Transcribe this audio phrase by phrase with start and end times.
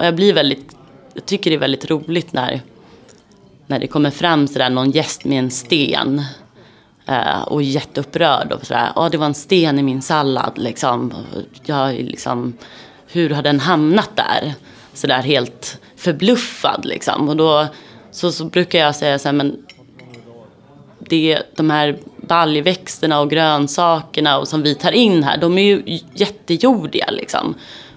[0.00, 0.76] Och jag blir väldigt,
[1.14, 2.60] jag tycker det är väldigt roligt när,
[3.66, 6.22] när det kommer fram sådär någon gäst med en sten.
[7.06, 11.12] Eh, och jätteupprörd och sådär, ja oh, det var en sten i min sallad liksom.
[11.64, 12.52] Jag liksom,
[13.06, 14.54] hur har den hamnat där?
[14.94, 17.28] Sådär helt förbluffad liksom.
[17.28, 17.66] Och då
[18.10, 19.66] så, så brukar jag säga så här, men
[20.98, 25.98] det, de här baljväxterna och grönsakerna och som vi tar in här, de är ju
[26.14, 27.54] jättejordiga liksom.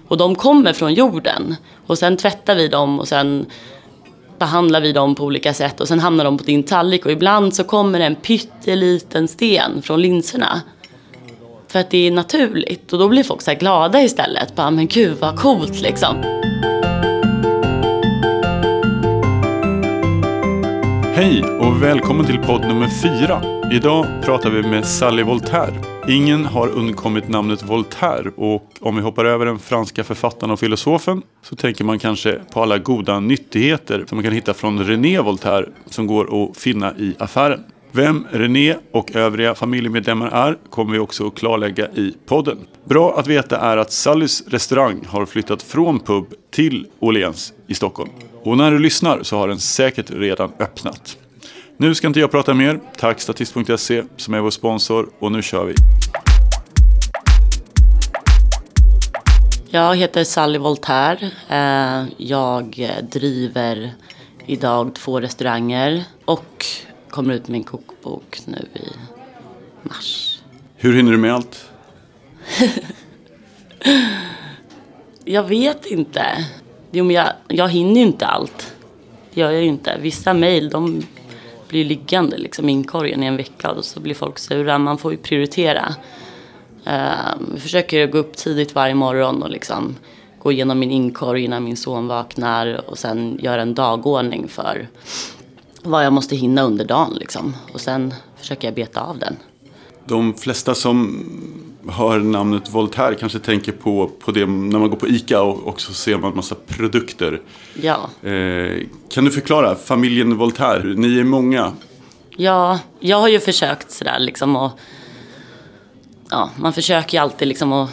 [0.08, 1.56] Och de kommer från jorden.
[1.86, 3.46] Och sen tvättar vi dem och sen
[4.38, 7.54] behandlar vi dem på olika sätt och sen hamnar de på din tallrik och ibland
[7.54, 10.60] så kommer en pytteliten sten från linserna.
[11.68, 14.54] För att det är naturligt och då blir folk så här glada istället.
[14.54, 16.16] Bara, men gud vad coolt liksom.
[21.14, 23.42] Hej och välkommen till podd nummer fyra.
[23.72, 25.93] Idag pratar vi med Sally Voltaire.
[26.08, 31.22] Ingen har undkommit namnet Voltaire och om vi hoppar över den franska författaren och filosofen
[31.42, 35.68] så tänker man kanske på alla goda nyttigheter som man kan hitta från René Voltaire
[35.86, 37.60] som går att finna i affären.
[37.92, 42.58] Vem René och övriga familjemedlemmar är kommer vi också att klarlägga i podden.
[42.84, 48.10] Bra att veta är att Sallys restaurang har flyttat från pub till Åhléns i Stockholm.
[48.42, 51.18] Och när du lyssnar så har den säkert redan öppnat.
[51.76, 52.80] Nu ska inte jag prata mer.
[52.96, 55.74] Tack Statist.se som är vår sponsor och nu kör vi.
[59.70, 61.30] Jag heter Sally Voltaire.
[61.48, 63.92] Eh, jag driver
[64.46, 66.66] idag två restauranger och
[67.10, 68.88] kommer ut med en kokbok nu i
[69.82, 70.40] mars.
[70.76, 71.70] Hur hinner du med allt?
[75.24, 76.44] jag vet inte.
[76.90, 78.74] Jo, men jag, jag hinner ju inte allt.
[79.34, 79.98] Det gör jag ju inte.
[80.00, 81.02] Vissa mejl, de
[81.74, 84.78] blir liggande liksom, i inkorgen i en vecka och så blir folk sura.
[84.78, 85.94] Man får ju prioritera.
[86.86, 89.96] Uh, vi försöker gå upp tidigt varje morgon och liksom
[90.42, 94.88] gå igenom min inkorg innan min son vaknar och sen göra en dagordning för
[95.82, 97.14] vad jag måste hinna under dagen.
[97.20, 97.56] Liksom.
[97.72, 99.36] Och sen försöker jag beta av den.
[100.04, 101.24] De flesta som
[101.88, 105.80] hör namnet Voltaire kanske tänker på, på det när man går på ICA och, och
[105.80, 107.40] så ser man en massa produkter.
[107.82, 108.28] Ja.
[108.28, 111.72] Eh, kan du förklara, familjen Voltaire, ni är många.
[112.36, 114.70] Ja, jag har ju försökt sådär liksom och
[116.30, 117.90] ja, man försöker ju alltid liksom att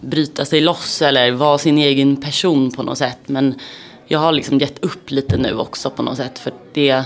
[0.00, 3.18] bryta sig loss eller vara sin egen person på något sätt.
[3.26, 3.54] Men
[4.06, 7.04] jag har liksom gett upp lite nu också på något sätt för det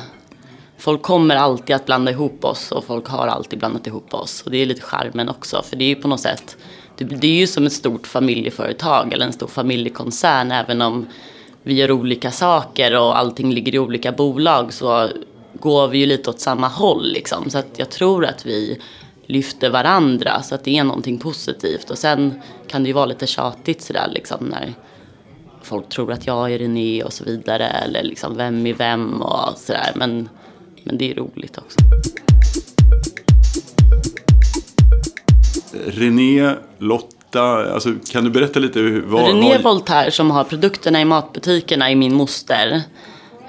[0.79, 4.43] folk kommer alltid att blanda ihop oss och folk har alltid blandat ihop oss.
[4.43, 6.57] Och det är lite charmen också, för det är ju på något sätt,
[6.97, 11.07] det, det är ju som ett stort familjeföretag eller en stor familjekoncern även om
[11.63, 15.09] vi gör olika saker och allting ligger i olika bolag så
[15.53, 17.51] går vi ju lite åt samma håll liksom.
[17.51, 18.81] Så att jag tror att vi
[19.27, 21.91] lyfter varandra så att det är någonting positivt.
[21.91, 24.75] Och sen kan det ju vara lite tjatigt sådär liksom när
[25.63, 29.59] folk tror att jag är René och så vidare eller liksom vem är vem och
[29.59, 29.93] sådär.
[29.95, 30.29] Men
[30.85, 31.79] men det är roligt också.
[35.87, 38.83] René, Lotta, alltså, kan du berätta lite?
[39.07, 39.63] Vad, René vad...
[39.63, 42.83] Voltaire som har produkterna i matbutikerna är min moster.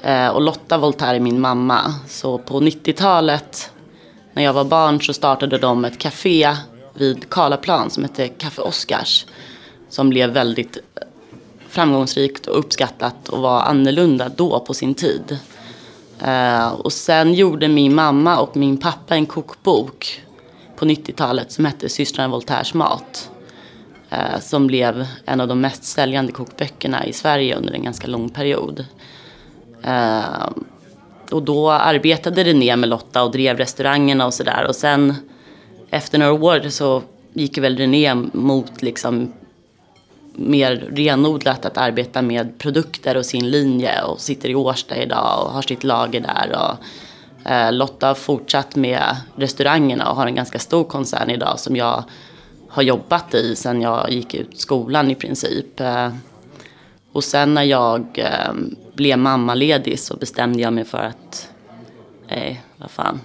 [0.01, 1.93] Eh, och Lotta Voltaire är min mamma.
[2.07, 3.71] Så på 90-talet
[4.33, 6.55] när jag var barn så startade de ett café
[6.93, 9.25] vid Karlaplan som hette Café Oscars.
[9.89, 10.77] Som blev väldigt
[11.69, 15.39] framgångsrikt och uppskattat och var annorlunda då på sin tid.
[16.27, 20.21] Uh, och sen gjorde min mamma och min pappa en kokbok
[20.75, 23.31] på 90-talet som hette Systrarna Voltaires mat.
[24.11, 28.29] Uh, som blev en av de mest säljande kokböckerna i Sverige under en ganska lång
[28.29, 28.85] period.
[29.87, 30.49] Uh,
[31.31, 34.65] och då arbetade René med Lotta och drev restaurangerna och sådär.
[34.67, 35.13] Och sen
[35.89, 37.03] efter några år så
[37.33, 39.33] gick väl René mot liksom
[40.35, 45.51] mer renodlat att arbeta med produkter och sin linje och sitter i Årsta idag och
[45.51, 46.55] har sitt lager där.
[46.55, 51.75] Och, eh, Lotta har fortsatt med restaurangerna och har en ganska stor koncern idag som
[51.75, 52.03] jag
[52.69, 55.79] har jobbat i sedan jag gick ut skolan i princip.
[55.79, 56.09] Eh,
[57.11, 58.53] och sen när jag eh,
[58.93, 61.49] blev mammaledig så bestämde jag mig för att,
[62.27, 63.19] nej, vad fan,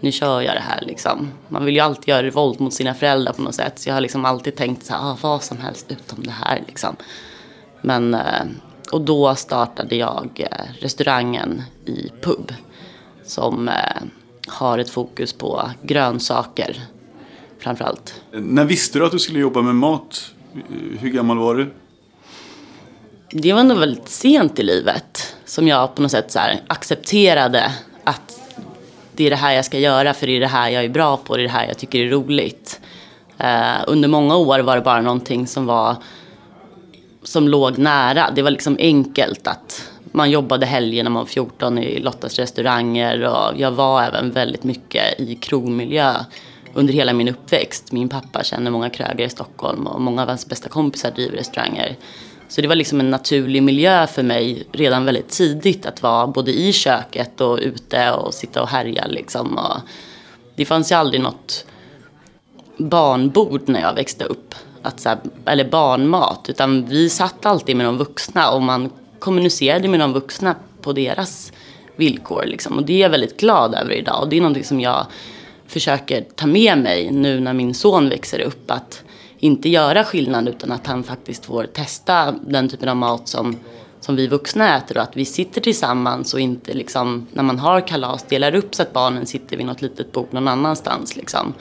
[0.00, 1.32] nu kör jag det här liksom.
[1.48, 3.78] Man vill ju alltid göra revolt mot sina föräldrar på något sätt.
[3.78, 6.62] Så jag har liksom alltid tänkt så här, ah, vad som helst utom det här
[6.66, 6.96] liksom.
[7.82, 8.44] Men, eh,
[8.92, 12.52] och då startade jag eh, restaurangen i pub.
[13.24, 13.74] Som eh,
[14.46, 16.80] har ett fokus på grönsaker
[17.58, 18.22] framförallt.
[18.32, 20.34] När visste du att du skulle jobba med mat?
[20.98, 21.74] Hur gammal var du?
[23.30, 27.72] Det var nog väldigt sent i livet som jag på något sätt så accepterade
[29.18, 31.16] det är det här jag ska göra för det är det här jag är bra
[31.16, 32.80] på, det är det här jag tycker är roligt.
[33.40, 35.96] Uh, under många år var det bara någonting som var
[37.22, 38.30] som låg nära.
[38.34, 43.24] Det var liksom enkelt att man jobbade helger när man var 14 i Lottas restauranger
[43.24, 46.14] och jag var även väldigt mycket i krogmiljö
[46.74, 47.92] under hela min uppväxt.
[47.92, 51.96] Min pappa känner många krögare i Stockholm och många av hans bästa kompisar driver restauranger.
[52.48, 56.52] Så det var liksom en naturlig miljö för mig redan väldigt tidigt att vara både
[56.52, 59.58] i köket och ute och sitta och härja liksom.
[59.58, 59.76] Och
[60.54, 61.66] det fanns ju aldrig något
[62.76, 64.54] barnbord när jag växte upp.
[64.82, 66.46] Att så här, eller barnmat.
[66.48, 71.52] Utan vi satt alltid med de vuxna och man kommunicerade med de vuxna på deras
[71.96, 72.44] villkor.
[72.46, 72.78] Liksom.
[72.78, 74.22] Och det är jag väldigt glad över idag.
[74.22, 75.06] Och det är någonting som jag
[75.66, 78.70] försöker ta med mig nu när min son växer upp.
[78.70, 79.02] Att
[79.38, 83.56] inte göra skillnad utan att han faktiskt får testa den typen av mat som,
[84.00, 87.86] som vi vuxna äter och att vi sitter tillsammans och inte liksom när man har
[87.86, 91.54] kalas delar upp så att barnen sitter vid något litet bord någon annanstans liksom.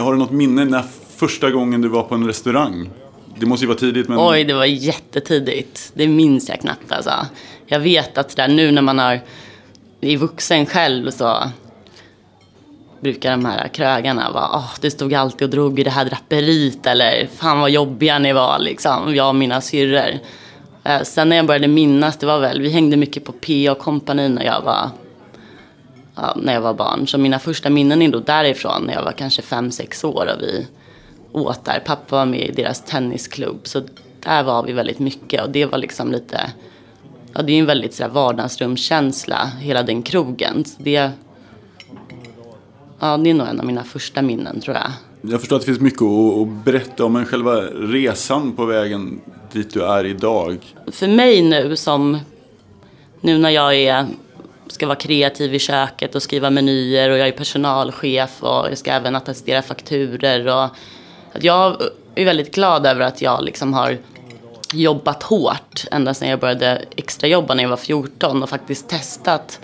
[0.00, 0.84] Har du något minne när
[1.16, 2.90] första gången du var på en restaurang?
[3.38, 4.18] Det måste ju vara tidigt men...
[4.20, 5.92] Oj, det var jättetidigt.
[5.94, 7.26] Det minns jag knappt alltså.
[7.66, 9.20] Jag vet att där nu när man har
[10.00, 11.38] är vuxen själv så
[13.04, 16.86] brukar de här krögarna vara, oh, du stod alltid och drog i det här draperiet
[16.86, 20.18] eller fan vad jobbiga ni var liksom, jag och mina syrror.
[20.84, 23.74] Eh, sen när jag började minnas, det var väl, vi hängde mycket på P.A.
[23.74, 24.90] kompani när jag var
[26.14, 27.06] ja, när jag var barn.
[27.06, 30.42] Så mina första minnen är då därifrån när jag var kanske fem sex år och
[30.42, 30.66] vi
[31.32, 31.82] åt där.
[31.86, 33.82] Pappa var med i deras tennisklubb så
[34.20, 36.40] där var vi väldigt mycket och det var liksom lite,
[37.34, 40.64] ja det är en väldigt sådär vardagsrumskänsla hela den krogen.
[40.64, 41.10] Så det,
[43.00, 44.90] Ja, det är nog en av mina första minnen tror jag.
[45.30, 49.20] Jag förstår att det finns mycket att berätta om, men själva resan på vägen
[49.52, 50.58] dit du är idag?
[50.86, 52.18] För mig nu som,
[53.20, 54.06] nu när jag är,
[54.66, 58.90] ska vara kreativ i köket och skriva menyer och jag är personalchef och jag ska
[58.90, 60.64] även attestera fakturer och
[61.32, 61.82] att jag
[62.14, 63.98] är väldigt glad över att jag liksom har
[64.72, 69.60] jobbat hårt ända sedan jag började extrajobba när jag var 14 och faktiskt testat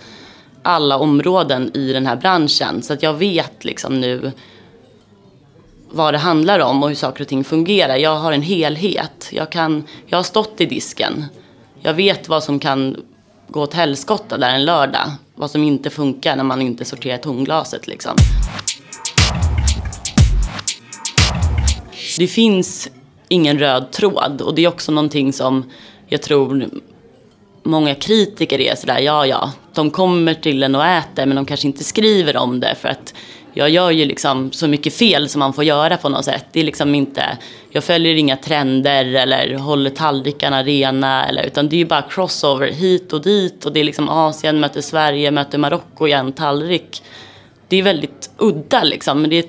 [0.63, 2.83] alla områden i den här branschen.
[2.83, 4.33] Så att jag vet liksom nu
[5.91, 7.97] vad det handlar om och hur saker och ting fungerar.
[7.97, 9.29] Jag har en helhet.
[9.33, 11.25] Jag, kan, jag har stått i disken.
[11.81, 12.97] Jag vet vad som kan
[13.49, 15.11] gå åt helskotta där en lördag.
[15.35, 18.17] Vad som inte funkar när man inte sorterar tomglaset liksom.
[22.19, 22.91] Det finns
[23.29, 25.71] ingen röd tråd och det är också någonting som
[26.07, 26.69] jag tror
[27.63, 31.67] många kritiker är sådär, ja ja, de kommer till en och äter men de kanske
[31.67, 33.15] inte skriver om det för att
[33.53, 36.45] jag gör ju liksom så mycket fel som man får göra på något sätt.
[36.53, 37.39] Det är liksom inte,
[37.71, 42.69] jag följer inga trender eller håller tallrikarna rena eller, utan det är ju bara crossover
[42.69, 47.03] hit och dit och det är liksom Asien möter Sverige, möter Marocko i en tallrik.
[47.69, 49.45] Det är väldigt udda liksom, men det är,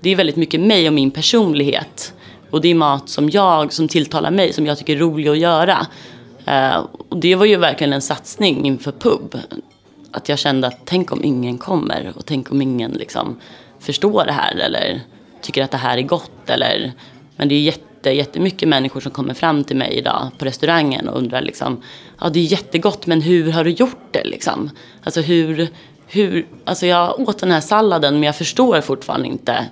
[0.00, 2.14] det är väldigt mycket mig och min personlighet.
[2.50, 5.38] Och det är mat som jag, som tilltalar mig, som jag tycker är rolig att
[5.38, 5.86] göra.
[6.48, 9.38] Uh, och det var ju verkligen en satsning inför pub.
[10.10, 13.40] Att jag kände att tänk om ingen kommer och tänk om ingen liksom
[13.78, 15.00] förstår det här eller
[15.40, 16.50] tycker att det här är gott.
[16.50, 16.92] Eller,
[17.36, 21.18] men det är jätte, jättemycket människor som kommer fram till mig idag på restaurangen och
[21.18, 21.82] undrar liksom,
[22.20, 24.70] ja det är jättegott men hur har du gjort det liksom?
[25.04, 25.68] Alltså hur,
[26.06, 29.66] hur, alltså jag åt den här salladen men jag förstår fortfarande inte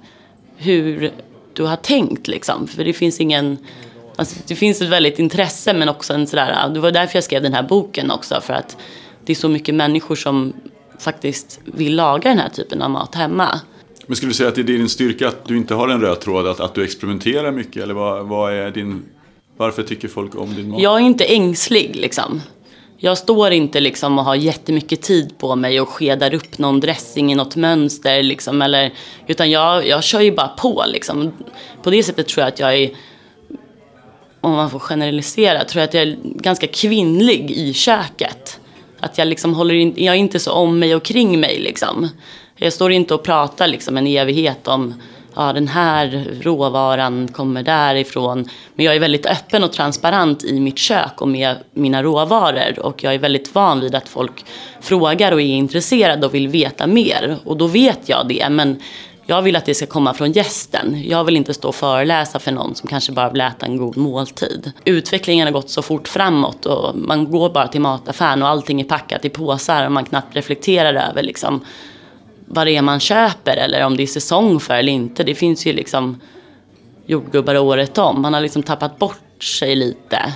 [0.56, 1.12] hur
[1.52, 2.66] du har tänkt liksom.
[2.66, 3.58] För det finns ingen
[4.16, 7.42] Alltså, det finns ett väldigt intresse men också en sådär, det var därför jag skrev
[7.42, 8.76] den här boken också för att
[9.24, 10.52] det är så mycket människor som
[10.98, 13.60] faktiskt vill laga den här typen av mat hemma.
[14.06, 16.20] Men skulle du säga att det är din styrka att du inte har en röd
[16.20, 19.02] tråd, att, att du experimenterar mycket eller vad, vad är din,
[19.56, 20.82] varför tycker folk om din mat?
[20.82, 22.40] Jag är inte ängslig liksom.
[23.04, 27.32] Jag står inte liksom och har jättemycket tid på mig och skedar upp någon dressing
[27.32, 28.92] i något mönster liksom, eller,
[29.26, 31.32] utan jag, jag kör ju bara på liksom.
[31.82, 32.90] På det sättet tror jag att jag är
[34.42, 38.60] om man får generalisera, tror jag att jag är ganska kvinnlig i köket.
[39.00, 42.08] Att jag liksom håller in, jag är inte så om mig och kring mig liksom.
[42.56, 44.94] Jag står inte och pratar liksom en evighet om
[45.34, 48.48] ja, den här råvaran kommer därifrån.
[48.74, 52.78] Men jag är väldigt öppen och transparent i mitt kök och med mina råvaror.
[52.78, 54.44] Och jag är väldigt van vid att folk
[54.80, 57.36] frågar och är intresserade och vill veta mer.
[57.44, 58.48] Och då vet jag det.
[58.50, 58.80] Men
[59.26, 61.02] jag vill att det ska komma från gästen.
[61.08, 63.96] Jag vill inte stå och föreläsa för någon som kanske bara vill äta en god
[63.96, 64.72] måltid.
[64.84, 68.84] Utvecklingen har gått så fort framåt och man går bara till mataffären och allting är
[68.84, 71.64] packat i påsar och man knappt reflekterar över liksom
[72.46, 75.24] vad det är man köper eller om det är säsong för eller inte.
[75.24, 76.20] Det finns ju liksom
[77.06, 78.22] jordgubbar året om.
[78.22, 80.34] Man har liksom tappat bort sig lite.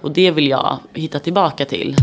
[0.00, 1.96] Och det vill jag hitta tillbaka till.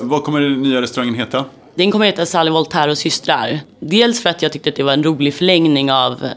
[0.00, 1.44] Vad kommer den nya restaurangen heta?
[1.74, 3.60] Den kommer att heta Sally Voltaire och systrar.
[3.80, 6.30] Dels för att jag tyckte att det var en rolig förlängning av eh,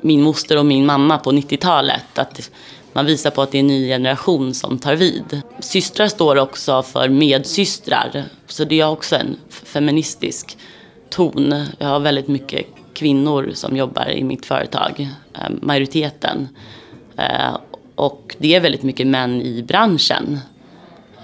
[0.00, 2.18] min moster och min mamma på 90-talet.
[2.18, 2.50] Att
[2.92, 5.42] man visar på att det är en ny generation som tar vid.
[5.60, 10.58] Systrar står också för medsystrar, så det är också en feministisk
[11.10, 11.66] ton.
[11.78, 16.48] Jag har väldigt mycket kvinnor som jobbar i mitt företag, eh, majoriteten.
[17.16, 17.56] Eh,
[17.94, 20.40] och det är väldigt mycket män i branschen.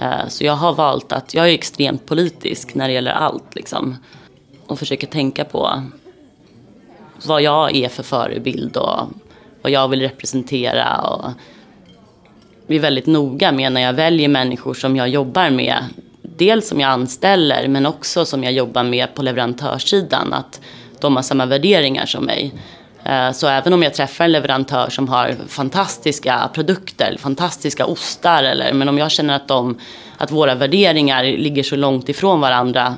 [0.01, 3.97] Eh, så jag har valt att, jag är extremt politisk när det gäller allt liksom.
[4.67, 5.83] Och försöker tänka på
[7.27, 9.01] vad jag är för förebild och
[9.63, 11.01] vad jag vill representera.
[11.01, 11.31] Och
[12.69, 15.85] är väldigt noga med när jag väljer människor som jag jobbar med.
[16.23, 20.33] Dels som jag anställer men också som jag jobbar med på leverantörssidan.
[20.33, 20.61] Att
[21.01, 22.55] de har samma värderingar som mig.
[23.09, 28.73] Eh, så även om jag träffar en leverantör som har fantastiska produkter, fantastiska ostar, eller,
[28.73, 29.79] men om jag känner att, de,
[30.17, 32.95] att våra värderingar ligger så långt ifrån varandra,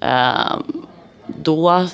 [0.00, 0.56] eh,
[1.26, 1.86] då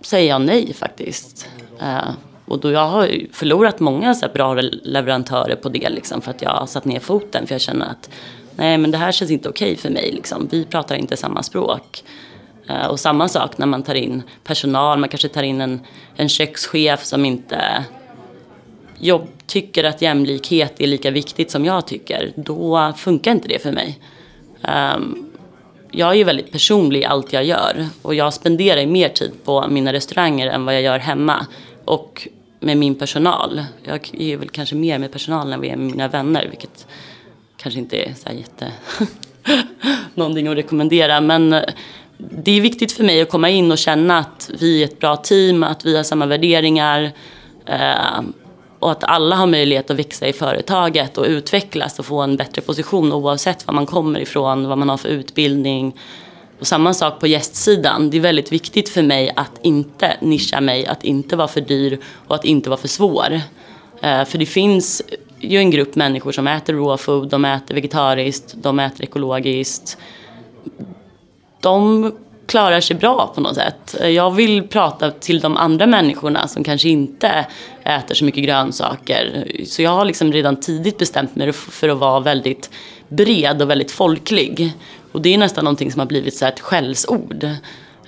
[0.00, 1.48] säger jag nej faktiskt.
[1.80, 2.10] Eh,
[2.44, 6.50] och då jag har förlorat många så bra leverantörer på det, liksom, för att jag
[6.50, 8.10] har satt ner foten, för jag känner att
[8.56, 10.12] nej, men det här känns inte okej för mig.
[10.12, 10.48] Liksom.
[10.50, 12.04] Vi pratar inte samma språk.
[12.70, 15.80] Eh, och samma sak när man tar in personal, man kanske tar in en,
[16.16, 17.84] en kökschef som inte
[18.98, 22.32] jobb, tycker att jämlikhet är lika viktigt som jag tycker.
[22.36, 23.98] Då funkar inte det för mig.
[24.94, 25.30] Um,
[25.90, 29.68] jag är ju väldigt personlig i allt jag gör och jag spenderar mer tid på
[29.68, 31.46] mina restauranger än vad jag gör hemma.
[31.84, 32.28] Och
[32.60, 33.64] med min personal.
[33.84, 36.86] Jag är väl kanske mer med personalen än med mina vänner vilket
[37.56, 38.72] kanske inte är så här jätte
[40.14, 41.62] någonting att rekommendera men eh,
[42.30, 45.16] det är viktigt för mig att komma in och känna att vi är ett bra
[45.16, 47.12] team, att vi har samma värderingar
[47.66, 48.20] eh,
[48.78, 52.62] och att alla har möjlighet att växa i företaget och utvecklas och få en bättre
[52.62, 55.96] position oavsett var man kommer ifrån, vad man har för utbildning.
[56.60, 58.10] Och samma sak på gästsidan.
[58.10, 61.98] Det är väldigt viktigt för mig att inte nischa mig, att inte vara för dyr
[62.26, 63.40] och att inte vara för svår.
[64.00, 65.02] Eh, för det finns
[65.40, 69.98] ju en grupp människor som äter raw food, de äter vegetariskt, de äter ekologiskt
[71.60, 72.12] de
[72.46, 73.96] klarar sig bra på något sätt.
[74.02, 77.46] Jag vill prata till de andra människorna som kanske inte
[77.84, 79.46] äter så mycket grönsaker.
[79.66, 82.70] Så jag har liksom redan tidigt bestämt mig för att vara väldigt
[83.08, 84.72] bred och väldigt folklig.
[85.12, 87.44] Och det är nästan någonting som har blivit så ett skällsord.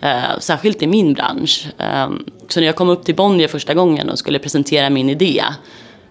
[0.01, 1.67] Eh, särskilt i min bransch.
[1.79, 2.11] Eh,
[2.49, 5.45] så när jag kom upp till Bonnier första gången och skulle presentera min idé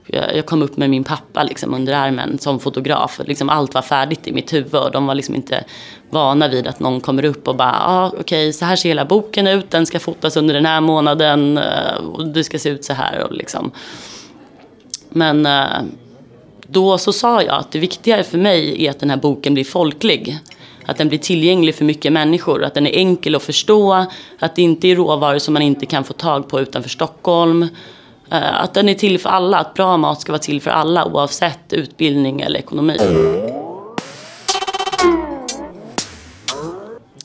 [0.07, 3.21] jag kom upp med min pappa liksom under armen som fotograf.
[3.25, 5.63] Liksom allt var färdigt i mitt huvud och de var liksom inte
[6.09, 9.05] vana vid att någon kommer upp och bara, ah, okej, okay, så här ser hela
[9.05, 12.85] boken ut, den ska fotas under den här månaden eh, och det ska se ut
[12.85, 13.23] så här.
[13.23, 13.71] Och liksom.
[15.09, 15.81] Men eh,
[16.67, 19.63] då så sa jag att det viktiga för mig är att den här boken blir
[19.63, 20.39] folklig.
[20.85, 24.05] Att den blir tillgänglig för mycket människor, att den är enkel att förstå,
[24.39, 27.67] att det inte är råvaror som man inte kan få tag på utanför Stockholm.
[28.31, 31.05] Eh, att den är till för alla, att bra mat ska vara till för alla
[31.05, 32.97] oavsett utbildning eller ekonomi.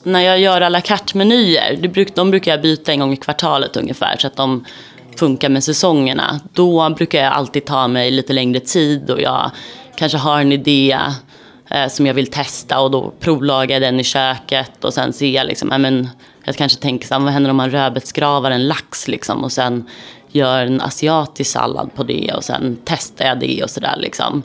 [0.03, 1.77] När jag gör à la carte-menyer,
[2.15, 4.65] de brukar jag byta en gång i kvartalet ungefär så att de
[5.19, 6.39] funkar med säsongerna.
[6.53, 9.51] Då brukar jag alltid ta mig lite längre tid och jag
[9.95, 10.99] kanske har en idé
[11.69, 15.29] eh, som jag vill testa och då provlagar jag den i köket och sen ser
[15.29, 16.09] jag liksom, men,
[16.47, 19.89] jag kanske tänker så här, vad händer om man rödbetsgravar en lax liksom och sen
[20.31, 24.43] gör en asiatisk sallad på det och sen testar jag det och sådär liksom.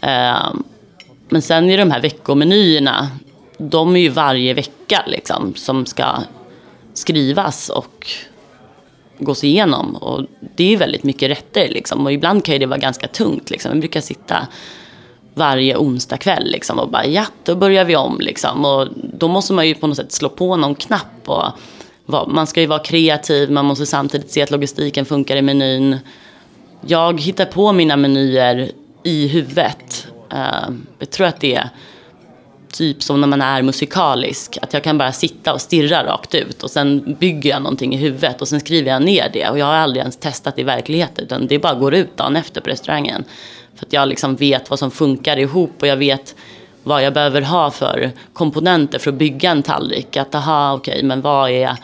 [0.00, 0.52] Eh,
[1.28, 3.08] men sen är de här veckomenyerna,
[3.58, 6.06] de är ju varje vecka liksom som ska
[6.94, 8.06] skrivas och
[9.18, 9.96] gås igenom.
[9.96, 12.06] Och det är väldigt mycket rätter liksom.
[12.06, 13.70] Och ibland kan det vara ganska tungt liksom.
[13.70, 14.46] Jag brukar sitta
[15.34, 18.64] varje onsdag kväll liksom och bara ja, då börjar vi om liksom.
[18.64, 21.46] Och då måste man ju på något sätt slå på någon knapp och
[22.08, 25.98] man ska ju vara kreativ, man måste samtidigt se att logistiken funkar i menyn.
[26.86, 28.70] Jag hittar på mina menyer
[29.02, 30.06] i huvudet.
[30.32, 31.68] Uh, jag tror att det är
[32.72, 34.58] typ som när man är musikalisk.
[34.62, 37.96] Att jag kan bara sitta och stirra rakt ut och sen bygger jag någonting i
[37.96, 39.48] huvudet och sen skriver jag ner det.
[39.48, 42.36] Och jag har aldrig ens testat det i verkligheten utan det bara går ut dagen
[42.36, 43.24] efter på restaurangen.
[43.74, 46.34] För att jag liksom vet vad som funkar ihop och jag vet
[46.82, 50.16] vad jag behöver ha för komponenter för att bygga en tallrik.
[50.16, 51.76] Att aha, okej, okay, men vad är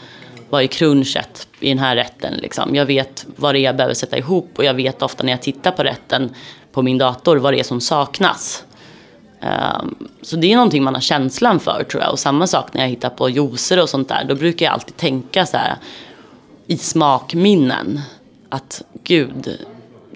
[0.55, 2.35] vad är crunchet i den här rätten?
[2.35, 2.75] Liksom.
[2.75, 5.43] Jag vet vad det är jag behöver sätta ihop och jag vet ofta när jag
[5.43, 6.35] tittar på rätten
[6.73, 8.65] på min dator vad det är som saknas.
[9.41, 12.13] Um, så det är någonting man har känslan för tror jag.
[12.13, 14.25] Och samma sak när jag hittar på juicer och sånt där.
[14.29, 15.77] Då brukar jag alltid tänka så här
[16.67, 18.01] i smakminnen.
[18.49, 19.67] Att gud,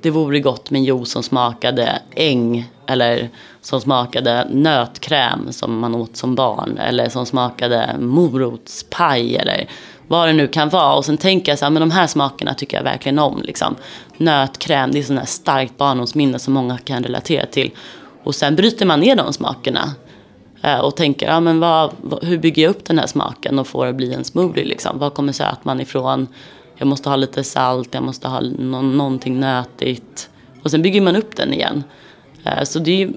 [0.03, 3.31] det vore gott med en juice som smakade äng eller
[3.61, 9.69] som smakade nötkräm som man åt som barn eller som smakade morotspaj eller
[10.09, 10.95] vad det nu kan vara.
[10.95, 13.43] Och sen tänker jag så här, men de här smakerna tycker jag verkligen om.
[13.43, 13.77] Liksom.
[14.17, 17.71] Nötkräm, det är sådana här starkt barndomsminne som många kan relatera till.
[18.23, 19.95] Och sen bryter man ner de smakerna.
[20.63, 23.87] Eh, och tänker, ja, men vad, hur bygger jag upp den här smaken och får
[23.87, 24.65] det bli en smoothie?
[24.65, 24.99] Liksom?
[24.99, 26.27] Var kommer sötman ifrån?
[26.77, 30.31] Jag måste ha lite salt, jag måste ha no någonting nötigt.
[30.63, 31.85] Och sen bygger man upp den igen.
[32.45, 33.13] Eh, så det är ju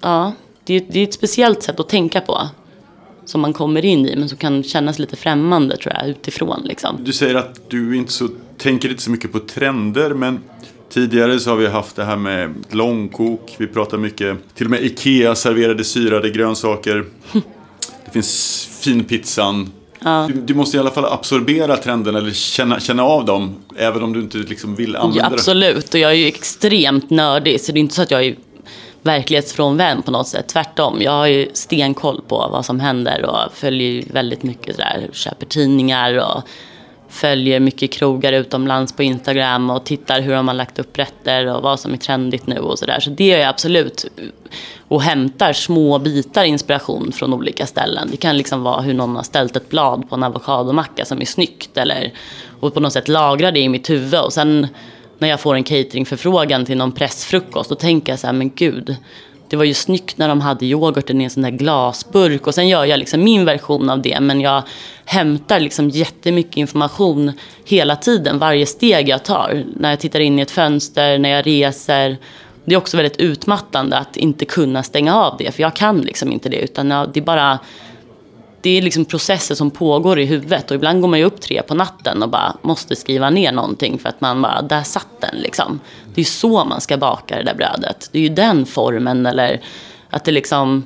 [0.00, 0.32] ja,
[0.64, 2.48] det är, det är ett speciellt sätt att tänka på.
[3.24, 6.62] Som man kommer in i men som kan kännas lite främmande tror jag utifrån.
[6.64, 6.96] Liksom.
[7.04, 10.40] Du säger att du inte så, tänker inte så mycket på trender men
[10.92, 13.54] Tidigare så har vi haft det här med långkok.
[13.58, 17.04] Vi pratar mycket, till och med Ikea serverade syrade grönsaker.
[18.04, 19.72] Det finns finpizzan.
[20.04, 20.28] Ja.
[20.32, 23.56] Du, du, måste i alla fall absorbera trenden eller känna, känna av dem.
[23.76, 25.94] Även om du inte liksom vill använda ja, absolut.
[25.94, 27.60] och jag är ju extremt nördig.
[27.60, 28.36] Så det är inte så att jag är
[29.02, 30.48] verklighetsfrånvänd på något sätt.
[30.48, 35.08] Tvärtom, jag har ju stenkoll på vad som händer och följer väldigt mycket där.
[35.12, 36.42] Köper tidningar och
[37.08, 41.62] följer mycket krogar utomlands på Instagram och tittar hur de har lagt upp rätter och
[41.62, 43.00] vad som är trendigt nu och sådär.
[43.00, 44.04] Så det gör jag absolut.
[44.88, 48.08] Och hämtar små bitar inspiration från olika ställen.
[48.10, 51.24] Det kan liksom vara hur någon har ställt ett blad på en avokadomacka som är
[51.24, 52.12] snyggt eller
[52.60, 54.68] och på något sätt lagra det i mitt huvud och sen
[55.22, 58.96] när jag får en cateringförfrågan till någon pressfrukost då tänker jag så här, men gud
[59.48, 62.46] det var ju snyggt när de hade yoghurten i en sån där glasburk.
[62.46, 64.20] Och sen gör jag liksom min version av det.
[64.20, 64.62] Men jag
[65.04, 67.32] hämtar liksom jättemycket information
[67.64, 69.64] hela tiden, varje steg jag tar.
[69.76, 72.16] När jag tittar in i ett fönster, när jag reser.
[72.64, 75.52] Det är också väldigt utmattande att inte kunna stänga av det.
[75.54, 76.60] För jag kan liksom inte det.
[76.60, 77.58] Utan jag, det är bara
[78.62, 81.62] det är liksom processer som pågår i huvudet och ibland går man ju upp tre
[81.62, 85.36] på natten och bara måste skriva ner någonting för att man bara, där satt den
[85.36, 85.80] liksom.
[86.14, 88.08] Det är så man ska baka det där brödet.
[88.12, 89.60] Det är ju den formen eller
[90.10, 90.84] att det liksom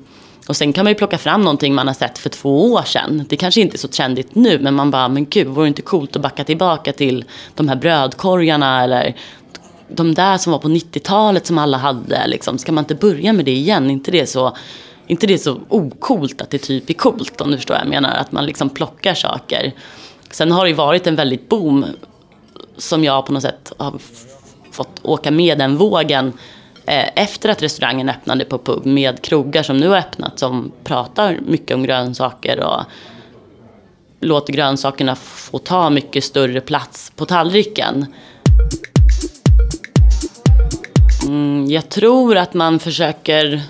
[0.48, 3.24] och sen kan man ju plocka fram någonting man har sett för två år sedan.
[3.28, 5.82] Det kanske inte är så trendigt nu men man bara, men gud, vore det inte
[5.82, 9.16] coolt att backa tillbaka till de här brödkorgarna eller
[9.88, 12.26] de där som var på 90-talet som alla hade.
[12.26, 12.58] Liksom.
[12.58, 13.90] Ska man inte börja med det igen?
[13.90, 14.56] inte det så
[15.06, 17.88] inte det är så okult att det typ är coolt om du förstår vad jag
[17.88, 18.16] menar.
[18.16, 19.72] Att man liksom plockar saker.
[20.30, 21.86] Sen har det ju varit en väldigt boom
[22.76, 23.94] som jag på något sätt har
[24.70, 26.32] fått åka med den vågen
[26.86, 31.38] eh, efter att restaurangen öppnade på pub med krogar som nu har öppnat som pratar
[31.46, 32.80] mycket om grönsaker och
[34.20, 38.06] låter grönsakerna få ta mycket större plats på tallriken.
[41.26, 43.62] Mm, jag tror att man försöker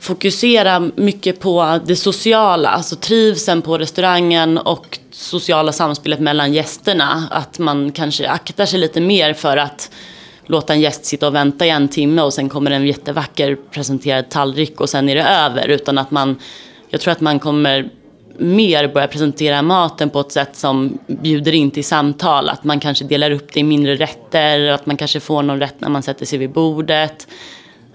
[0.00, 7.28] fokusera mycket på det sociala, alltså trivseln på restaurangen och sociala samspelet mellan gästerna.
[7.30, 9.90] Att man kanske aktar sig lite mer för att
[10.46, 14.30] låta en gäst sitta och vänta i en timme och sen kommer en jättevacker presenterad
[14.30, 15.68] tallrik och sen är det över.
[15.68, 16.36] Utan att man,
[16.88, 17.90] jag tror att man kommer
[18.38, 22.48] mer börja presentera maten på ett sätt som bjuder in till samtal.
[22.48, 25.80] Att man kanske delar upp det i mindre rätter, att man kanske får någon rätt
[25.80, 27.28] när man sätter sig vid bordet.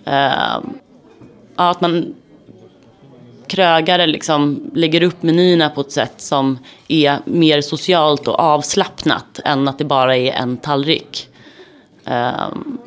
[0.06, 0.74] Ehm,
[1.56, 2.16] Ja, att man
[3.48, 9.68] krögare liksom lägger upp menyerna på ett sätt som är mer socialt och avslappnat än
[9.68, 11.30] att det bara är en tallrik.
[12.06, 12.78] Um,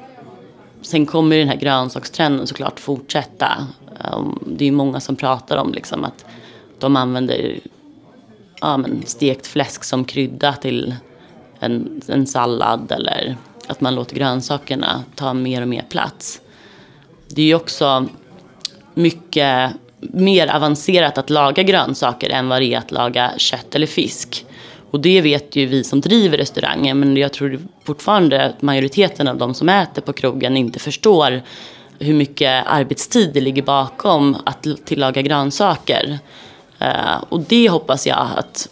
[0.83, 3.67] sen kommer den här grönsakstrenden såklart fortsätta.
[4.13, 6.25] Um, det är många som pratar om liksom att
[6.79, 7.61] de använder
[8.61, 10.95] ja, men stekt fläsk som krydda till
[11.59, 16.41] en, en sallad eller att man låter grönsakerna ta mer och mer plats.
[17.29, 18.07] Det är ju också
[18.97, 24.47] mycket mer avancerat att laga grönsaker än vad det är att laga kött eller fisk.
[24.91, 29.39] Och det vet ju vi som driver restaurangen men jag tror fortfarande att majoriteten av
[29.39, 31.43] de som äter på krogen inte förstår
[31.99, 36.19] hur mycket arbetstid det ligger bakom att tillaga grönsaker.
[36.79, 38.69] Eh, och det hoppas jag att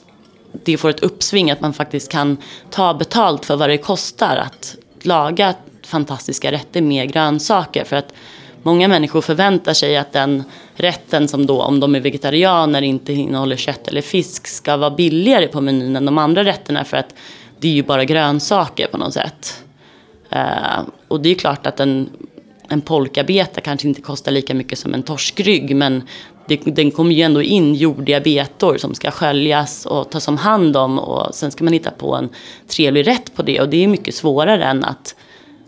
[0.64, 2.36] det får ett uppsving, att man faktiskt kan
[2.70, 5.54] ta betalt för vad det kostar att laga
[5.86, 7.84] fantastiska rätter med grönsaker.
[7.84, 8.12] För att
[8.64, 13.56] många människor förväntar sig att den rätten som då, om de är vegetarianer, inte innehåller
[13.56, 17.14] kött eller fisk ska vara billigare på menyn än de andra rätterna för att
[17.58, 19.64] det är ju bara grönsaker på något sätt.
[20.32, 22.10] Uh, och det är klart att en,
[22.68, 26.02] en polkabeta kanske inte kostar lika mycket som en torskrygg men
[26.46, 30.76] det, den kommer ju ändå in jordiga betor som ska sköljas och tas om hand
[30.76, 32.28] om och sen ska man hitta på en
[32.68, 35.16] trevlig rätt på det och det är mycket svårare än att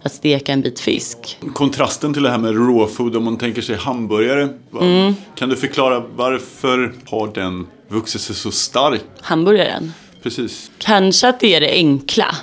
[0.06, 1.38] att steka en bit fisk.
[1.54, 4.48] Kontrasten till det här med raw food, om man tänker sig hamburgare.
[4.80, 5.14] Mm.
[5.34, 9.00] Kan du förklara varför har den vuxit sig så stark?
[9.20, 9.92] Hamburgaren?
[10.22, 10.70] Precis.
[10.78, 12.36] Kanske att det är det enkla.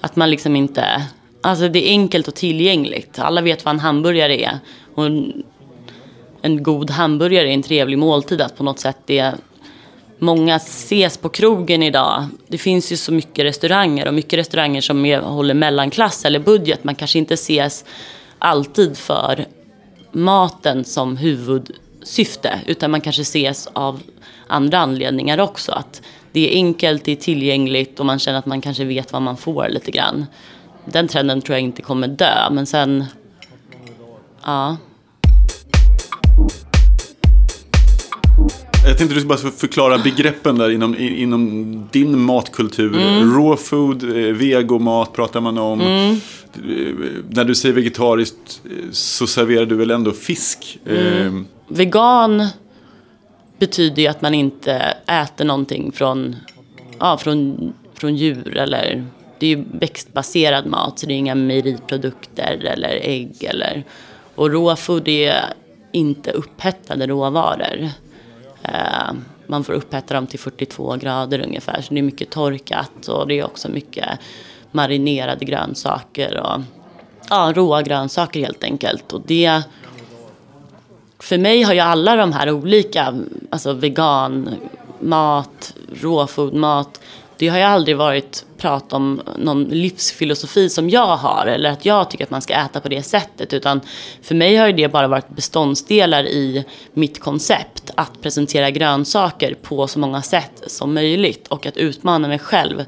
[0.00, 1.02] Att man liksom inte...
[1.40, 3.18] Alltså det är enkelt och tillgängligt.
[3.18, 4.58] Alla vet vad en hamburgare är.
[4.94, 5.06] Och
[6.42, 8.40] en, god hamburgare är en trevlig måltid.
[8.40, 9.34] Att på något sätt det
[10.18, 12.26] många ses på krogen idag.
[12.48, 16.84] Det finns ju så mycket restauranger och mycket restauranger som är, håller mellanklass eller budget.
[16.84, 17.84] Man kanske inte ses
[18.38, 19.46] alltid för
[20.12, 24.00] maten som huvudsyfte utan man kanske ses av
[24.46, 25.72] andra anledningar också.
[25.72, 29.22] Att det är enkelt, det är tillgängligt och man känner att man kanske vet vad
[29.22, 30.26] man får lite grann.
[30.84, 33.04] Den trenden tror jag inte kommer dö men sen,
[34.44, 34.76] ja.
[38.86, 42.96] Jag tänkte du bara förklara begreppen där inom, inom din matkultur.
[42.96, 43.34] Mm.
[43.34, 45.80] Raw food, eh, vegomat pratar man om.
[45.80, 46.20] Mm.
[47.28, 50.78] När du säger vegetariskt eh, så serverar du väl ändå fisk?
[50.86, 51.38] Mm.
[51.38, 51.44] Eh.
[51.68, 52.46] Vegan
[53.58, 54.74] betyder ju att man inte
[55.06, 56.36] äter någonting från,
[56.98, 59.06] ja, från, från djur eller
[59.38, 63.84] det är ju växtbaserad mat så det är inga mejeriprodukter eller ägg eller
[64.34, 65.44] och råfood är
[65.92, 67.88] inte upphettade råvaror.
[68.64, 69.12] Eh,
[69.46, 73.38] man får upphetta dem till 42 grader ungefär så det är mycket torkat och det
[73.38, 74.18] är också mycket
[74.70, 76.60] marinerade grönsaker och
[77.30, 79.12] ja, råa grönsaker helt enkelt.
[79.12, 79.62] Och det,
[81.18, 83.14] för mig har ju alla de här olika,
[83.50, 84.50] alltså vegan,
[85.00, 87.00] mat, råfodmat,
[87.38, 92.10] det har ju aldrig varit prat om någon livsfilosofi som jag har eller att jag
[92.10, 93.80] tycker att man ska äta på det sättet utan
[94.22, 99.98] för mig har det bara varit beståndsdelar i mitt koncept att presentera grönsaker på så
[99.98, 102.84] många sätt som möjligt och att utmana mig själv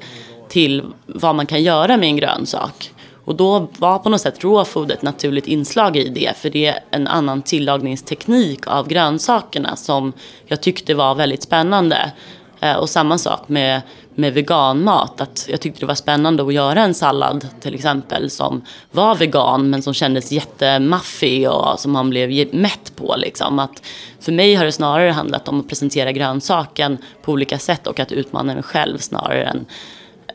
[0.49, 2.93] till vad man kan göra med en grönsak.
[3.25, 6.79] Och då var på något sätt råfod ett naturligt inslag i det för det är
[6.91, 10.13] en annan tillagningsteknik av grönsakerna som
[10.45, 12.13] jag tyckte var väldigt spännande.
[12.61, 13.83] Eh, och samma sak med,
[14.17, 15.21] med veganmat.
[15.21, 19.71] Att jag tyckte det var spännande att göra en sallad till exempel som var vegan
[19.71, 23.15] men som kändes jättemaffig och som man blev mätt på.
[23.19, 23.59] Liksom.
[23.59, 23.83] Att
[24.21, 28.13] för mig har det snarare handlat om att presentera grönsaken på olika sätt och att
[28.13, 29.67] utmana mig själv snarare än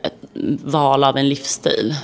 [0.02, 0.14] ett
[0.64, 1.94] val av en livsstil.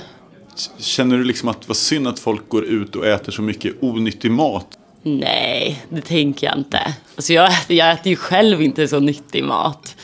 [0.77, 3.83] Känner du liksom att det var synd att folk går ut och äter så mycket
[3.83, 4.67] onyttig mat?
[5.03, 6.95] Nej, det tänker jag inte.
[7.15, 9.95] Alltså jag, äter, jag äter ju själv inte så nyttig mat.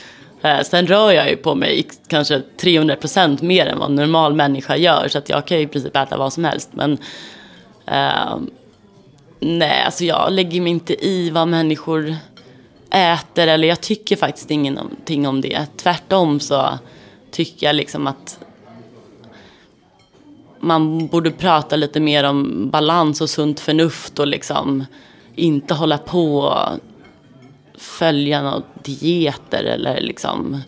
[0.46, 4.34] Eh, sen rör jag ju på mig kanske 300 procent mer än vad en normal
[4.34, 5.08] människa gör.
[5.08, 6.70] Så att jag kan ju i princip äta vad som helst.
[6.72, 6.98] Men
[7.86, 8.38] eh,
[9.40, 12.16] nej, alltså jag lägger mig inte i vad människor
[12.90, 13.48] äter.
[13.48, 15.66] Eller jag tycker faktiskt ingenting om det.
[15.76, 16.78] Tvärtom så
[17.30, 18.38] tycker jag liksom att
[20.60, 24.84] man borde prata lite mer om balans och sunt förnuft och liksom
[25.34, 26.80] inte hålla på och
[27.78, 30.62] följa några dieter eller liksom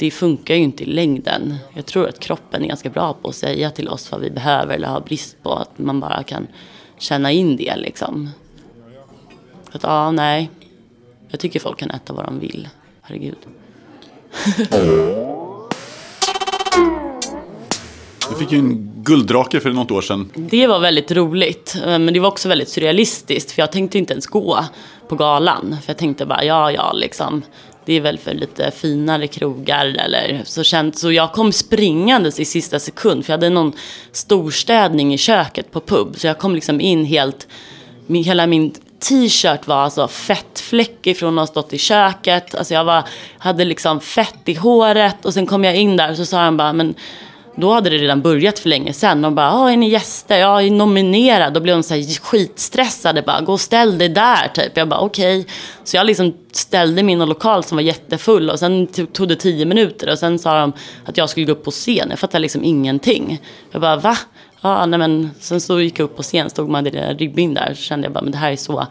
[0.00, 1.56] det funkar ju inte i längden.
[1.74, 4.74] Jag tror att kroppen är ganska bra på att säga till oss vad vi behöver
[4.74, 5.52] eller har brist på.
[5.52, 6.46] Att man bara kan
[6.98, 8.30] känna in det liksom.
[9.72, 10.50] Att ja, nej.
[11.28, 12.68] Jag tycker folk kan äta vad de vill.
[13.02, 13.36] Herregud.
[18.28, 20.30] Du fick ju en gulddrake för något år sedan.
[20.34, 21.76] Det var väldigt roligt.
[21.86, 23.50] Eh, men det var också väldigt surrealistiskt.
[23.50, 24.64] För jag tänkte inte ens gå
[25.10, 25.76] på galan.
[25.82, 27.42] För jag tänkte bara, ja, ja, liksom.
[27.84, 30.98] Det är väl för lite finare krogar eller så känt.
[30.98, 33.26] Så jag kom springandes i sista sekund.
[33.26, 33.72] För jag hade någon
[34.12, 36.18] storstädning i köket på pub.
[36.18, 37.48] Så jag kom liksom in helt,
[38.08, 42.54] hela min t-shirt var alltså fettfläckig från att ha stått i köket.
[42.54, 43.04] Alltså jag var,
[43.38, 45.24] hade liksom fett i håret.
[45.24, 46.94] Och sen kom jag in där och så sa han bara, men
[47.60, 49.22] då hade det redan börjat för länge sedan.
[49.22, 50.38] De bara, ah, är ni gäster?
[50.38, 51.52] Jag är nominerad.
[51.52, 53.22] Då blev de så här skitstressade.
[53.22, 54.48] Bara, Gå och ställ dig där.
[54.48, 54.76] Typ.
[54.76, 55.40] Jag bara, okej.
[55.40, 55.52] Okay.
[55.84, 58.50] Så jag liksom ställde min lokal som var jättefull.
[58.50, 60.10] Och sen tog det tio minuter.
[60.10, 60.72] Och sen sa de
[61.04, 62.06] att jag skulle gå upp på scen.
[62.10, 63.40] Jag fattade liksom ingenting.
[63.70, 64.16] Jag bara, va?
[64.60, 65.30] Ja, nej men.
[65.40, 66.50] Sen så gick jag upp på scen.
[66.50, 67.74] Stod Magdalena ribban där.
[67.74, 68.86] Så kände jag bara, men det här är så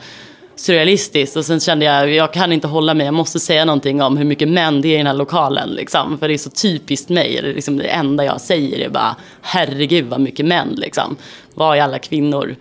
[0.59, 1.35] surrealistiskt.
[1.35, 4.25] Och sen kände jag, jag kan inte hålla mig, jag måste säga någonting om hur
[4.25, 5.69] mycket män det är i den här lokalen.
[5.69, 6.19] Liksom.
[6.19, 7.39] För det är så typiskt mig.
[7.41, 10.73] Det, är liksom det enda jag säger är bara, herregud vad mycket män.
[10.77, 11.17] Liksom.
[11.53, 12.55] Var är alla kvinnor?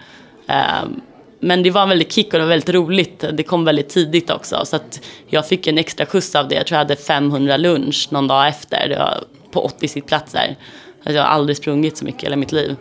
[0.46, 1.00] Ehm,
[1.40, 3.24] men det var en väldigt kick och det var väldigt roligt.
[3.32, 4.64] Det kom väldigt tidigt också.
[4.64, 6.54] Så att jag fick en extra skjuts av det.
[6.54, 8.88] Jag tror jag hade 500 lunch någon dag efter.
[8.88, 10.56] Det var på 80 sittplatser.
[10.98, 12.76] Alltså jag har aldrig sprungit så mycket i hela mitt liv.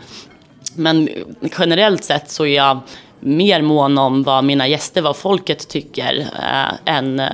[0.75, 1.10] Men
[1.60, 2.80] generellt sett så är jag
[3.19, 7.27] mer mån om vad mina gäster, vad folket tycker eh, än eh,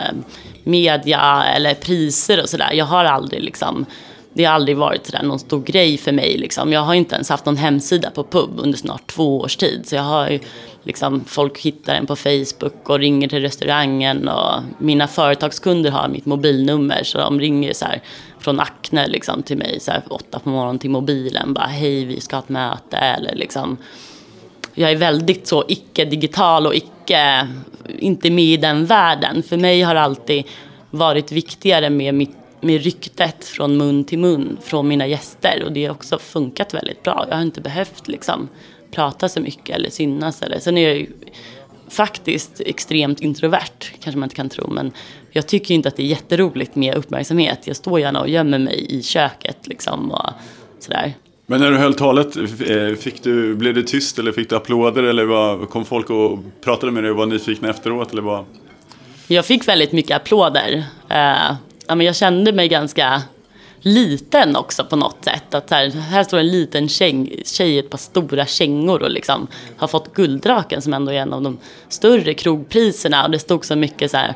[0.63, 2.71] media eller priser och sådär.
[2.73, 3.85] Jag har aldrig liksom
[4.33, 6.37] det har aldrig varit sådär någon stor grej för mig.
[6.37, 6.73] Liksom.
[6.73, 9.87] Jag har inte ens haft någon hemsida på pub under snart två års tid.
[9.87, 10.39] Så jag har ju,
[10.83, 14.27] liksom, folk hittar den på Facebook och ringer till restaurangen.
[14.27, 18.01] Och mina företagskunder har mitt mobilnummer så de ringer så här,
[18.39, 21.53] från Acne liksom, till mig så här, åtta på morgonen till mobilen.
[21.53, 23.77] Bara hej vi ska ha ett möte eller liksom
[24.73, 27.47] jag är väldigt så icke-digital och icke,
[27.99, 29.43] inte med i den världen.
[29.43, 30.43] För mig har alltid
[30.89, 35.63] varit viktigare med, mitt, med ryktet från mun till mun från mina gäster.
[35.65, 37.25] Och det har också funkat väldigt bra.
[37.29, 38.49] Jag har inte behövt liksom
[38.91, 40.41] prata så mycket eller synas.
[40.41, 40.59] Eller.
[40.59, 41.07] Sen är jag ju
[41.89, 44.69] faktiskt extremt introvert, kanske man inte kan tro.
[44.69, 44.91] Men
[45.31, 47.67] jag tycker inte att det är jätteroligt med uppmärksamhet.
[47.67, 50.29] Jag står gärna och gömmer mig i köket liksom och
[50.79, 51.13] sådär.
[51.53, 55.03] Men när du höll talet, eh, fick du, blev det tyst eller fick du applåder
[55.03, 58.11] eller var, kom folk och pratade med dig och var nyfikna efteråt?
[58.11, 58.45] Eller var...
[59.27, 60.73] Jag fick väldigt mycket applåder.
[61.11, 61.53] Uh,
[61.87, 63.21] ja, men jag kände mig ganska
[63.81, 65.53] liten också på något sätt.
[65.53, 69.47] Att här, här står en liten tjej, tjej i ett par stora kängor och liksom
[69.77, 71.57] har fått Gulddraken som ändå är en av de
[71.89, 73.25] större krogpriserna.
[73.25, 74.33] Och det stod så mycket så här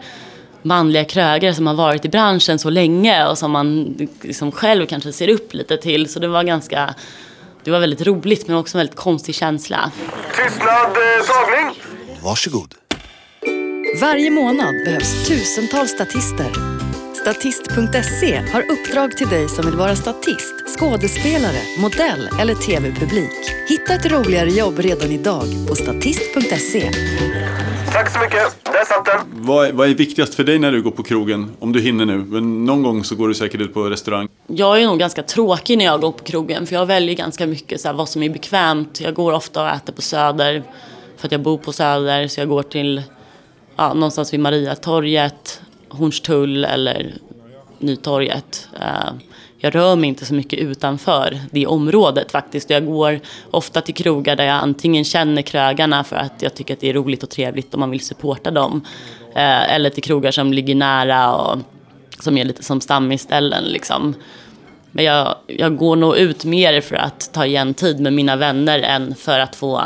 [0.61, 5.11] manliga krögare som har varit i branschen så länge och som man liksom själv kanske
[5.11, 6.09] ser upp lite till.
[6.09, 6.95] Så det var ganska,
[7.63, 9.91] det var väldigt roligt men också en väldigt konstig känsla.
[10.35, 11.81] Tystnad, eh, tagning!
[12.23, 12.73] Varsågod.
[14.01, 16.51] Varje månad behövs tusentals statister.
[17.27, 23.31] Statist.se har uppdrag till dig som vill vara statist, skådespelare, modell eller tv-publik.
[23.67, 26.91] Hitta ett roligare jobb redan idag på statist.se.
[27.91, 28.63] Tack så mycket.
[28.63, 29.19] Där satt den.
[29.31, 31.51] Vad, vad är viktigast för dig när du går på krogen?
[31.59, 32.17] Om du hinner nu.
[32.17, 34.27] Men någon gång så går du säkert ut på restaurang.
[34.47, 37.81] Jag är nog ganska tråkig när jag går på krogen för jag väljer ganska mycket
[37.81, 39.01] så här, vad som är bekvämt.
[39.01, 40.63] Jag går ofta och äter på Söder
[41.17, 43.03] för att jag bor på Söder så jag går till
[43.75, 47.13] ja, någonstans vid Mariatorget, Hornstull eller
[47.79, 48.67] Nytorget.
[48.79, 49.11] Eh,
[49.59, 52.69] jag rör mig inte så mycket utanför det området faktiskt.
[52.69, 53.19] Jag går
[53.51, 56.93] ofta till krogar där jag antingen känner krögarna för att jag tycker att det är
[56.93, 58.85] roligt och trevligt och man vill supporta dem.
[59.35, 61.59] Eh, eller till krogar som ligger nära och
[62.19, 64.15] som är lite som stammisställen liksom.
[64.91, 68.79] Men jag, jag går nog ut mer för att ta igen tid med mina vänner
[68.79, 69.81] än för att få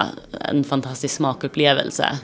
[0.50, 2.18] en fantastisk smakupplevelse.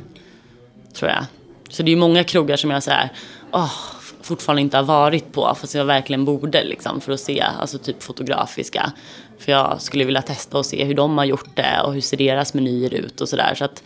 [0.94, 1.26] Tror jag.
[1.70, 3.10] Så det är många krogar som jag säger,
[3.58, 3.74] oh,
[4.22, 8.04] fortfarande inte har varit på fast jag verkligen borde liksom, för att se, alltså typ
[8.04, 8.91] fotografiska.
[9.39, 12.17] För jag skulle vilja testa och se hur de har gjort det och hur ser
[12.17, 13.56] deras menyer ut och sådär.
[13.56, 13.84] Så att,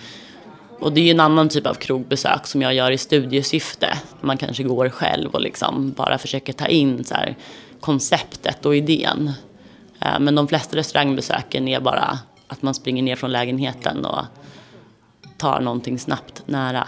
[0.80, 3.98] och det är ju en annan typ av krogbesök som jag gör i studiesyfte.
[4.22, 7.38] Man kanske går själv och liksom bara försöker ta in så här,
[7.80, 9.32] konceptet och idén.
[10.02, 14.26] Eh, men de flesta restaurangbesöken är bara att man springer ner från lägenheten och
[15.38, 16.88] tar någonting snabbt nära.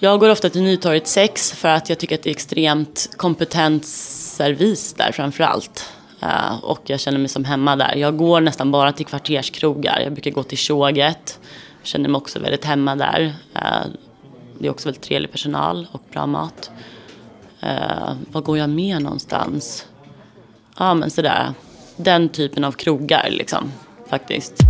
[0.00, 3.84] Jag går ofta till Nytorget 6 för att jag tycker att det är extremt kompetent
[3.84, 5.92] servis där framför allt.
[6.22, 7.96] Uh, eh, och jag känner mig som hemma där.
[7.96, 10.00] Jag går nästan bara till kvarterskrogar.
[10.00, 11.40] Jag brukar gå till Tjoget.
[11.80, 13.34] Jag känner mig också väldigt hemma där.
[13.56, 13.86] Uh,
[14.58, 16.70] det är också väldigt trevlig personal och bra mat.
[17.60, 19.86] Eh, uh, var går jag mer någonstans?
[20.78, 21.52] Ja, men sådär.
[21.96, 23.72] Den typen av krogar liksom,
[24.08, 24.67] faktiskt.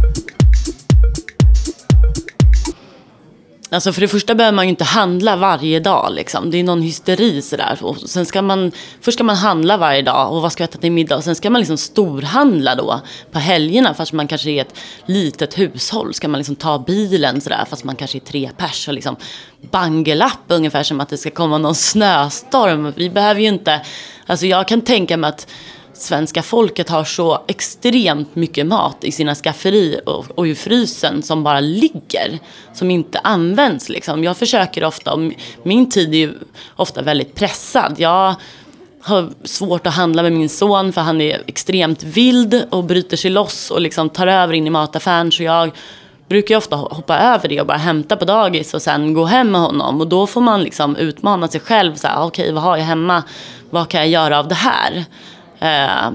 [3.70, 6.12] Alltså för det första behöver man ju inte handla varje dag.
[6.12, 6.50] Liksom.
[6.50, 7.78] Det är någon hysteri sådär.
[7.80, 10.78] Och sen ska man, först ska man handla varje dag och vad ska jag äta
[10.78, 11.16] till middag?
[11.16, 13.00] Och sen ska man liksom storhandla då
[13.32, 14.74] på helgerna fast man kanske är ett
[15.06, 16.14] litet hushåll.
[16.14, 19.16] Ska man liksom ta bilen sådär fast man kanske är tre pers och liksom
[19.70, 22.92] bangelapp ungefär som att det ska komma någon snöstorm.
[22.96, 23.80] Vi behöver ju inte,
[24.26, 25.46] alltså jag kan tänka mig att
[26.00, 31.42] svenska folket har så extremt mycket mat i sina skafferier och, och i frysen som
[31.42, 32.38] bara ligger,
[32.74, 33.88] som inte används.
[33.88, 34.24] Liksom.
[34.24, 35.32] Jag försöker ofta, och
[35.62, 36.34] min tid är ju
[36.76, 37.94] ofta väldigt pressad.
[37.98, 38.34] Jag
[39.02, 43.30] har svårt att handla med min son för han är extremt vild och bryter sig
[43.30, 45.32] loss och liksom tar över in i mataffären.
[45.32, 45.70] Så jag
[46.28, 49.60] brukar ofta hoppa över det och bara hämta på dagis och sen gå hem med
[49.60, 50.00] honom.
[50.00, 51.94] Och då får man liksom utmana sig själv.
[52.02, 53.22] Ah, okej, okay, vad har jag hemma?
[53.70, 55.04] Vad kan jag göra av det här?
[55.60, 56.10] Eh,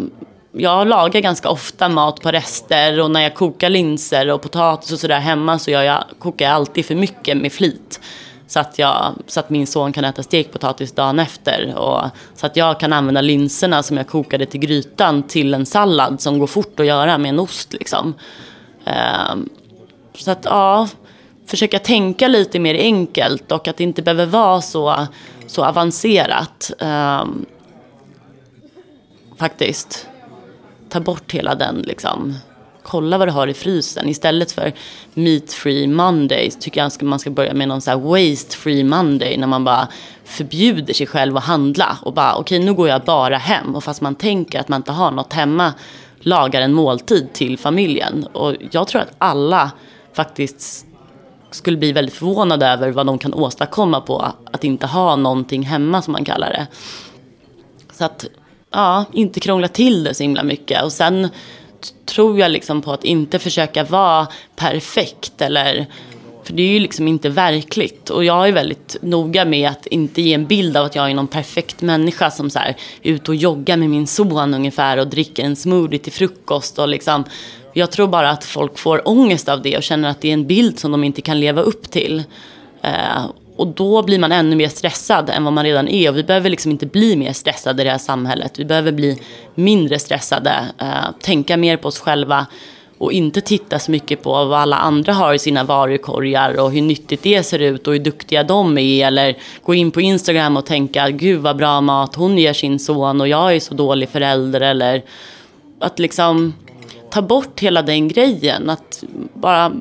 [0.52, 5.00] jag lagar ganska ofta mat på rester och när jag kokar linser och potatis och
[5.00, 8.00] sådär hemma så gör jag, kokar jag alltid för mycket med flit.
[8.48, 11.76] Så att, jag, så att min son kan äta stekpotatis dagen efter.
[11.78, 12.02] Och
[12.36, 16.40] så att jag kan använda linserna som jag kokade till grytan till en sallad som
[16.40, 17.74] går fort att göra med en ost.
[17.74, 18.14] Liksom.
[18.86, 19.50] Ehm,
[20.16, 20.88] så att ja,
[21.46, 25.08] försöka tänka lite mer enkelt och att det inte behöver vara så,
[25.48, 26.72] så avancerat.
[26.80, 27.46] Ehm,
[29.38, 30.08] faktiskt.
[30.90, 32.36] Ta bort hela den liksom.
[32.84, 34.10] Kolla vad du har i frysen.
[34.10, 34.74] Istället för
[35.14, 39.38] meat free monday tycker jag att man ska börja med någon så waste free monday.
[39.38, 39.88] När man bara
[40.24, 41.98] förbjuder sig själv att handla.
[42.02, 43.76] Och bara okej okay, nu går jag bara hem.
[43.76, 45.74] Och fast man tänker att man inte har något hemma.
[46.20, 48.24] Lagar en måltid till familjen.
[48.24, 49.72] Och jag tror att alla
[50.14, 50.86] faktiskt
[51.52, 56.02] skulle bli väldigt förvånade över vad de kan åstadkomma på att inte ha någonting hemma
[56.02, 56.68] som man kallar det.
[57.94, 58.26] Så att
[58.74, 60.84] ja, inte krångla till det så himla mycket.
[60.84, 61.30] Och sen
[62.06, 65.86] tror jag liksom på att inte försöka vara perfekt eller
[66.44, 68.10] För det är ju liksom inte verkligt.
[68.10, 71.14] Och jag är väldigt noga med att inte ge en bild av att jag är
[71.14, 75.08] någon perfekt människa som så här, är ute och joggar med min son ungefär och
[75.08, 76.80] dricker en smoothie till frukost.
[76.80, 77.24] Och liksom,
[77.74, 80.48] jag tror bara att folk får ångest av det och känner att det är en
[80.48, 82.24] bild som de inte kan leva upp till.
[82.82, 86.10] Eh, och då blir man ännu mer stressad än vad man redan är.
[86.10, 88.60] Och vi behöver liksom inte bli mer stressade i det här samhället.
[88.60, 89.20] Vi behöver bli
[89.56, 92.48] mindre stressade, eh, tänka mer på oss själva
[92.98, 96.82] och inte titta så mycket på vad alla andra har i sina varukorgar och hur
[96.82, 99.08] nyttigt det ser ut och hur duktiga de är.
[99.08, 103.22] Eller gå in på Instagram och tänka, gud vad bra mat hon ger sin son
[103.22, 104.62] och jag är så dålig förälder.
[104.62, 105.04] Eller
[105.80, 106.54] att liksom
[107.10, 108.70] ta bort hela den grejen.
[108.70, 109.72] Att bara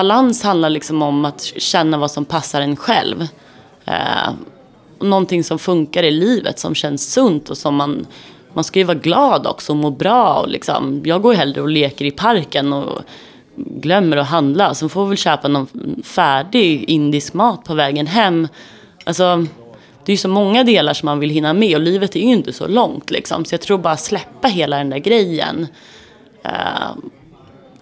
[0.00, 3.26] balans handlar liksom om att känna vad som passar en själv.
[3.84, 4.30] Eh,
[5.00, 8.06] någonting som funkar i livet, som känns sunt och som man...
[8.52, 10.34] Man ska ju vara glad också och må bra.
[10.34, 13.00] Och liksom, jag går hellre och leker i parken och
[13.56, 14.74] glömmer att handla.
[14.74, 15.66] Sen får väl köpa någon
[16.04, 18.48] färdig indisk mat på vägen hem.
[19.04, 19.46] Alltså,
[20.04, 22.26] det är ju så många delar som man vill hinna med och livet är ju
[22.26, 23.10] inte så långt.
[23.10, 23.44] Liksom.
[23.44, 25.66] Så jag tror bara släppa hela den där grejen.
[26.44, 26.90] Eh,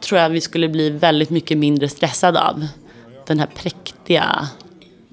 [0.01, 2.67] tror jag vi skulle bli väldigt mycket mindre stressade av.
[3.27, 4.49] Den här präktiga,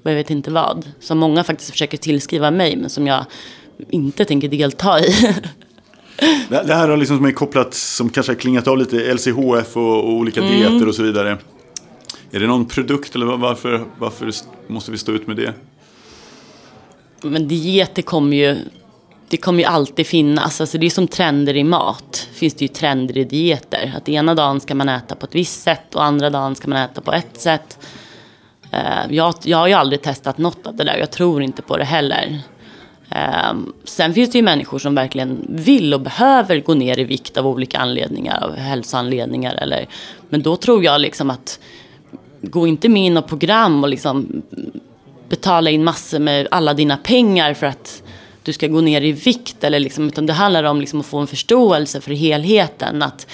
[0.02, 3.24] jag vet inte vad, som många faktiskt försöker tillskriva mig men som jag
[3.90, 5.34] inte tänker delta i.
[6.48, 10.04] Det här har liksom som är kopplat, som kanske har klingat av lite, LCHF och,
[10.04, 10.52] och olika mm.
[10.52, 11.38] dieter och så vidare.
[12.30, 14.30] Är det någon produkt eller varför, varför
[14.66, 15.54] måste vi stå ut med det?
[17.22, 18.56] Men dieter kommer ju
[19.28, 20.60] det kommer ju alltid finnas.
[20.60, 22.28] Alltså det är som trender i mat.
[22.32, 23.92] finns det ju trender i dieter.
[23.96, 26.78] Att ena dagen ska man äta på ett visst sätt och andra dagen ska man
[26.78, 27.78] äta på ett sätt.
[28.70, 30.96] Eh, jag, jag har ju aldrig testat något av det där.
[30.96, 32.40] Jag tror inte på det heller.
[33.10, 37.36] Ehm, sen finns det ju människor som verkligen vill och behöver gå ner i vikt
[37.36, 38.44] av olika anledningar.
[38.44, 39.54] Av hälsoanledningar.
[39.54, 39.88] Eller,
[40.28, 41.60] men då tror jag liksom att
[42.42, 44.42] gå inte med i något program och liksom
[45.28, 48.02] betala in massor med alla dina pengar för att
[48.46, 49.64] du ska gå ner i vikt.
[49.64, 53.02] Eller liksom, utan det handlar om liksom att få en förståelse för helheten.
[53.02, 53.26] Att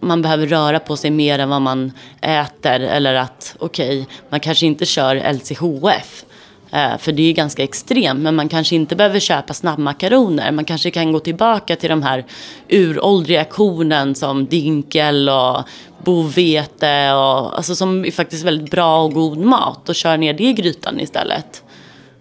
[0.00, 2.80] man behöver röra på sig mer än vad man äter.
[2.80, 6.24] Eller att okej, okay, man kanske inte kör LCHF.
[6.70, 8.20] Eh, för det är ganska extremt.
[8.20, 10.52] Men man kanske inte behöver köpa snabbmakaroner.
[10.52, 12.24] Man kanske kan gå tillbaka till de här
[12.68, 15.62] uråldriga kornen som dinkel och
[16.04, 17.12] bovete.
[17.12, 19.88] Och, alltså som är faktiskt väldigt bra och god mat.
[19.88, 21.63] Och köra ner det i grytan istället.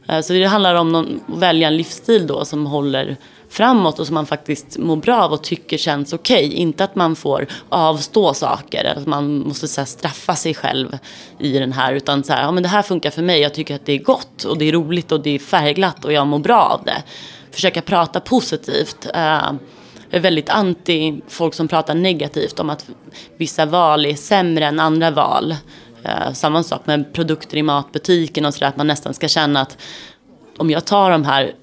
[0.07, 3.17] Eh, så det handlar om att välja en livsstil då som håller
[3.49, 6.45] framåt och som man faktiskt mår bra av och tycker känns okej.
[6.47, 6.57] Okay.
[6.57, 10.97] Inte att man får avstå saker, att man måste så här, straffa sig själv
[11.39, 11.93] i den här.
[11.93, 14.03] Utan så här, ja men det här funkar för mig, jag tycker att det är
[14.03, 17.03] gott och det är roligt och det är färgglatt och jag mår bra av det.
[17.51, 19.07] Försöka prata positivt.
[19.13, 19.57] Jag
[20.17, 22.85] är väldigt anti folk som pratar negativt om att
[23.37, 25.55] vissa val är sämre än andra val.
[26.03, 28.67] Eh, samma sak med produkter i matbutiken och sådär.
[28.67, 29.77] Att man nästan ska känna att
[30.57, 31.53] om jag tar de här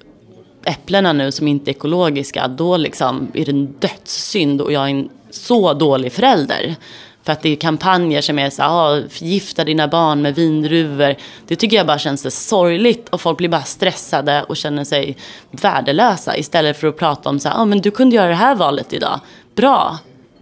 [0.65, 2.47] äpplena nu som inte är ekologiska.
[2.47, 6.75] Då liksom är det en dödssynd och jag är en så dålig förälder.
[7.23, 11.15] För att det är kampanjer som är så här, ah, förgifta dina barn med vindruvor.
[11.47, 15.17] Det tycker jag bara känns sorgligt och folk blir bara stressade och känner sig
[15.51, 16.37] värdelösa.
[16.37, 18.93] Istället för att prata om så här, ah, men du kunde göra det här valet
[18.93, 19.19] idag.
[19.55, 19.97] Bra,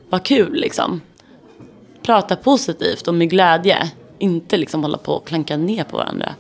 [0.10, 1.02] vad kul liksom
[2.10, 3.92] prata positivt och med glädje.
[4.20, 6.36] Inte liksom hålla på och klanka ner på varandra.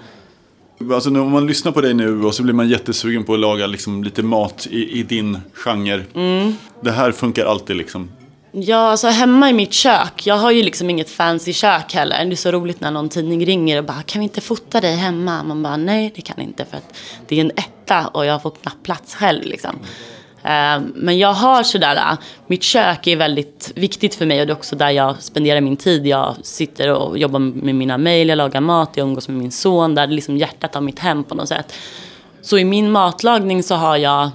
[0.93, 3.67] Alltså om man lyssnar på dig nu och så blir man jättesugen på att laga
[3.67, 6.03] liksom lite mat i, i din genre.
[6.15, 6.55] Mm.
[6.81, 8.09] Det här funkar alltid liksom?
[8.51, 10.27] Ja, alltså hemma i mitt kök.
[10.27, 12.25] Jag har ju liksom inget fancy kök heller.
[12.25, 14.95] Det är så roligt när någon tidning ringer och bara kan vi inte fota dig
[14.95, 15.43] hemma?
[15.43, 16.95] Man bara nej, det kan inte för att
[17.27, 19.75] det är en etta och jag får knappt plats själv liksom.
[19.75, 24.47] Eh, Eh, men jag har sådär, eh, mitt kök är väldigt viktigt för mig och
[24.47, 26.07] det är också där jag spenderar min tid.
[26.07, 29.95] Jag sitter och jobbar med mina mejl, jag lagar mat, jag umgås med min son.
[29.95, 31.73] Där är liksom hjärtat av mitt hem på något sätt.
[32.41, 34.29] Så i min matlagning så har jag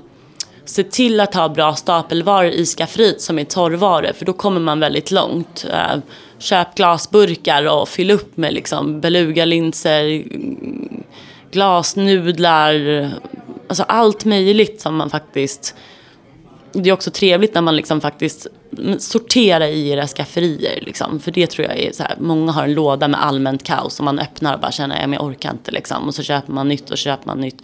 [0.65, 4.81] sett till att ha bra stapelvaror i skafferiet som är torrvaror för då kommer man
[4.81, 5.67] väldigt långt.
[5.73, 6.01] Eh,
[6.39, 11.03] köp glasburkar och fyll upp med liksom belugalinser, mm,
[11.51, 13.11] glasnudlar,
[13.69, 15.75] alltså allt möjligt som man faktiskt
[16.83, 18.47] det är också trevligt när man liksom faktiskt
[18.99, 20.81] sorterar i era skafferier.
[20.81, 21.21] Liksom.
[21.21, 24.05] För det tror jag är så här, många har en låda med allmänt kaos och
[24.05, 25.71] man öppnar och bara känner att jag orkar inte.
[25.71, 26.09] Liksom.
[26.09, 27.63] Och så köper man nytt och köper man nytt.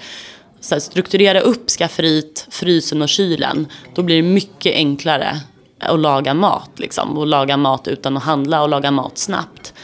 [0.60, 3.66] Så här, strukturera upp skafferiet, frysen och kylen.
[3.94, 5.40] Då blir det mycket enklare
[5.78, 6.70] att laga mat.
[6.76, 7.18] Liksom.
[7.18, 9.74] Och laga mat utan att handla och laga mat snabbt.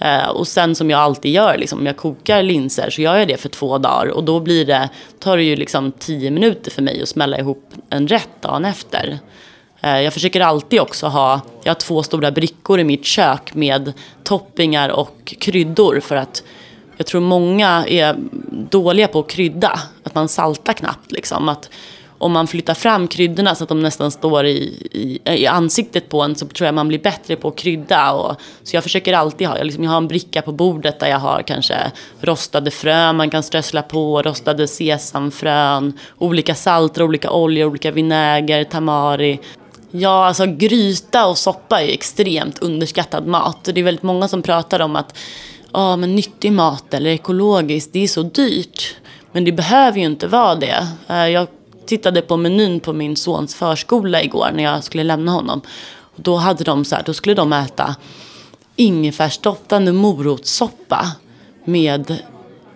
[0.00, 3.28] Eh, och sen som jag alltid gör, liksom, om jag kokar linser så gör jag
[3.28, 4.06] det för två dagar.
[4.06, 4.88] Och då blir det,
[5.18, 9.18] tar det ju liksom tio minuter för mig att smälla ihop en rätt dagen efter.
[9.80, 13.92] Eh, jag försöker alltid också ha, jag har två stora brickor i mitt kök med
[14.24, 16.42] toppingar och kryddor för att
[16.96, 18.16] jag tror många är
[18.70, 19.80] dåliga på att krydda.
[20.04, 21.48] Att man saltar knappt liksom.
[21.48, 21.70] Att
[22.18, 26.22] om man flyttar fram kryddorna så att de nästan står i, i, i ansiktet på
[26.22, 28.12] en så tror jag man blir bättre på att krydda.
[28.12, 31.08] Och, så jag försöker alltid ha, jag, liksom, jag har en bricka på bordet där
[31.08, 37.68] jag har kanske rostade frön man kan strössla på, rostade sesamfrön, olika salter, olika oljor,
[37.68, 39.40] olika vinäger, tamari.
[39.90, 43.64] Ja, alltså gryta och soppa är extremt underskattad mat.
[43.64, 45.18] Det är väldigt många som pratar om att
[45.72, 48.96] ja, men nyttig mat eller ekologiskt, det är så dyrt.
[49.32, 50.86] Men det behöver ju inte vara det.
[51.08, 51.46] Eh, jag
[51.88, 55.60] tittade på menyn på min sons förskola igår när jag skulle lämna honom.
[56.16, 57.96] Då, hade de så här, då skulle de äta
[58.76, 61.12] ingefärsdoftande morotssoppa
[61.64, 62.16] med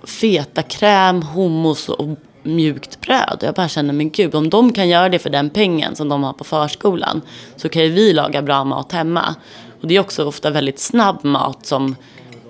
[0.05, 2.09] fetakräm, hummus och
[2.43, 3.39] mjukt bröd.
[3.41, 6.25] Jag bara känner, men gud, om de kan göra det för den pengen som de
[6.25, 7.23] har på förskolan
[7.57, 9.35] så kan ju vi laga bra mat hemma.
[9.81, 11.97] Och det är också ofta väldigt snabb mat som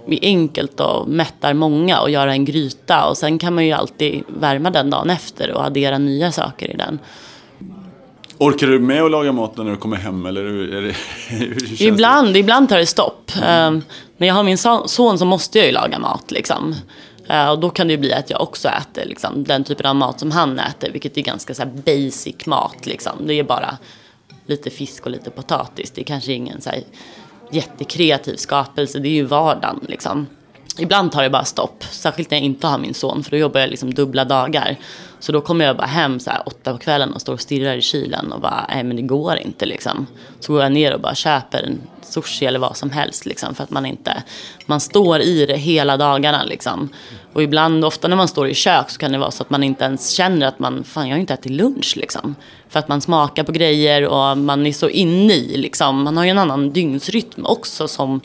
[0.07, 3.09] enkelt och mättar många och göra en gryta.
[3.09, 6.76] Och sen kan man ju alltid värma den dagen efter och addera nya saker i
[6.76, 6.98] den.
[8.38, 10.26] Orkar du med att laga mat när du kommer hem?
[10.26, 10.94] Eller är det,
[11.28, 12.38] hur ibland, det?
[12.38, 13.30] ibland tar det stopp.
[13.36, 13.74] Mm.
[13.74, 13.82] Um,
[14.16, 16.30] när jag har min son så måste jag ju laga mat.
[16.30, 16.74] Liksom.
[17.30, 19.96] Uh, och då kan det ju bli att jag också äter liksom, den typen av
[19.96, 20.90] mat som han äter.
[20.92, 22.86] Vilket är ganska så basic mat.
[22.86, 23.12] Liksom.
[23.26, 23.78] Det är bara
[24.46, 25.90] lite fisk och lite potatis.
[25.90, 26.80] Det är kanske ingen så här,
[27.53, 28.98] jättekreativ skapelse.
[28.98, 30.26] Det är ju vardagen liksom.
[30.78, 33.61] Ibland tar det bara stopp, särskilt när jag inte har min son för då jobbar
[33.61, 34.76] jag liksom dubbla dagar.
[35.22, 37.76] Så då kommer jag bara hem så här åtta på kvällen och står och stirrar
[37.76, 40.06] i kylen och bara, nej men det går inte liksom.
[40.40, 43.64] Så går jag ner och bara köper en sushi eller vad som helst liksom för
[43.64, 44.22] att man inte,
[44.66, 46.88] man står i det hela dagarna liksom.
[47.32, 49.62] Och ibland, ofta när man står i kök så kan det vara så att man
[49.62, 52.34] inte ens känner att man, fan jag har inte ätit lunch liksom.
[52.68, 56.24] För att man smakar på grejer och man är så inne i liksom, man har
[56.24, 58.20] ju en annan dygnsrytm också som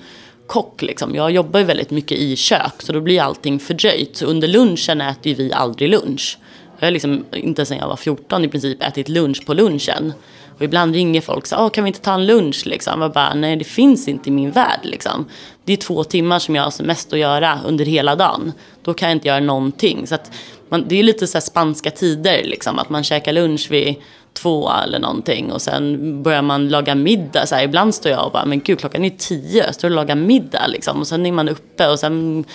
[0.48, 0.82] kock.
[0.82, 1.16] Liksom.
[1.16, 4.18] Jag jobbar ju väldigt mycket i kök så då blir allting fördröjt.
[4.18, 6.38] Så under lunchen äter ju vi aldrig lunch.
[6.80, 10.14] Jag har liksom inte sen jag var 14 i princip ätit lunch på lunchen.
[10.58, 13.02] Och ibland ringer folk och ah, säger, kan vi inte ta en lunch liksom?
[13.02, 15.26] Jag bara, nej det finns inte i min värld liksom.
[15.66, 18.54] Det är två timmar som jag har som mest att göra under hela dagen.
[18.84, 20.08] Då kan jag inte göra någonting.
[20.08, 20.32] Så att
[20.70, 22.80] man, det är lite så spanska tider liksom.
[22.80, 23.96] Att man käkar lunch vid
[24.34, 27.46] två eller någonting och sen börjar man laga middag.
[27.46, 29.96] Så här, ibland står jag och bara, men gud klockan är tio, jag står och
[29.96, 31.00] lagar middag liksom.
[31.00, 32.46] Och sen är man uppe och sen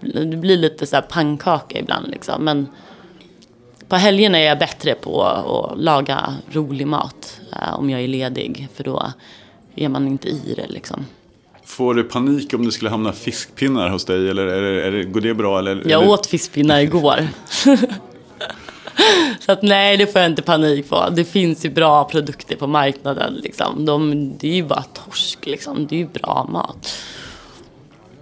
[0.00, 2.44] det blir lite så här pannkaka ibland liksom.
[2.44, 2.68] Men
[3.90, 8.68] på helgerna är jag bättre på att laga rolig mat eh, om jag är ledig.
[8.74, 9.12] För då
[9.74, 11.06] är man inte i det liksom.
[11.64, 14.30] Får du panik om det skulle hamna fiskpinnar hos dig?
[14.30, 15.58] Eller är det, är det, går det bra?
[15.58, 17.28] Eller, jag åt fiskpinnar igår.
[19.40, 21.08] Så att nej, det får jag inte panik på.
[21.10, 23.34] Det finns ju bra produkter på marknaden.
[23.34, 23.84] Liksom.
[23.84, 25.86] De, det är ju bara torsk, liksom.
[25.86, 26.98] det är ju bra mat.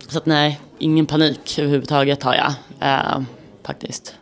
[0.09, 3.23] Så att nej, ingen panik överhuvudtaget har jag eh,
[3.63, 4.15] faktiskt.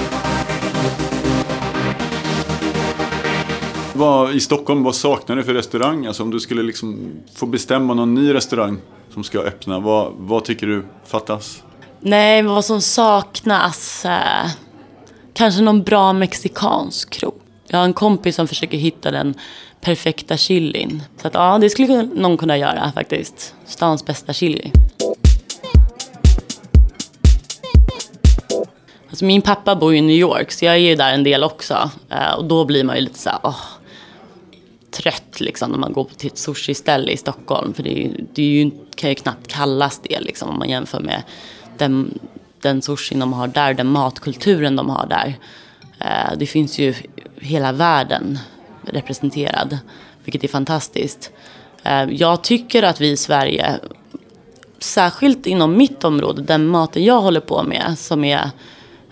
[3.97, 6.07] Vad, I Stockholm, vad saknar du för restaurang?
[6.07, 8.79] Alltså om du skulle liksom få bestämma någon ny restaurang
[9.15, 11.63] som ska öppna, vad, vad tycker du fattas?
[12.01, 14.05] Nej, vad som saknas?
[14.05, 14.47] Eh,
[15.35, 17.35] kanske någon bra mexikansk krog.
[17.67, 19.35] Jag har en kompis som försöker hitta den
[19.81, 21.03] perfekta chilin.
[21.23, 23.55] Så att, ja, det skulle någon kunna göra faktiskt.
[23.67, 24.73] Stans bästa chili.
[29.09, 31.91] Alltså min pappa bor i New York så jag är ju där en del också.
[32.11, 33.61] Eh, och då blir man ju lite så här, åh,
[34.97, 37.75] trött liksom när man går till ett sushi-ställe i Stockholm.
[37.75, 40.69] För det, är ju, det är ju, kan ju knappt kallas det liksom om man
[40.69, 41.23] jämför med
[41.79, 42.19] den,
[42.61, 45.35] den sushin de har där, den matkulturen de har där.
[45.99, 46.95] Eh, det finns ju
[47.41, 48.39] hela världen
[48.83, 49.79] representerad,
[50.25, 51.31] vilket är fantastiskt.
[51.83, 53.81] Eh, jag tycker att vi i Sverige,
[54.79, 58.51] särskilt inom mitt område, den maten jag håller på med, som är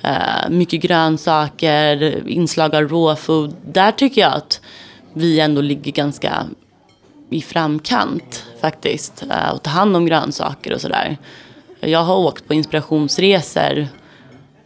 [0.02, 4.60] eh, mycket grönsaker, inslag av raw food, där tycker jag att
[5.14, 6.46] vi ändå ligger ganska
[7.30, 9.24] i framkant faktiskt.
[9.30, 11.16] Eh, och ta hand om grönsaker och sådär.
[11.80, 13.86] Jag har åkt på inspirationsresor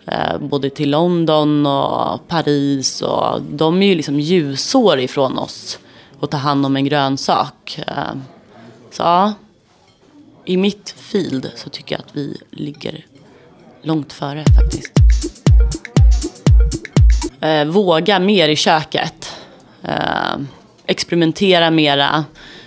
[0.07, 3.03] eh, både till London och Paris.
[3.03, 5.79] Och de är ju liksom ljusår ifrån oss
[6.21, 7.81] att ta hand om en grönsak.
[7.87, 8.15] Eh,
[8.91, 9.33] så ja,
[10.45, 13.07] i mitt field så tycker jag att vi ligger
[13.83, 14.93] långt före faktiskt.
[17.67, 19.38] Våga mer i köket
[19.83, 20.41] eh,
[20.87, 22.25] experimentera mera.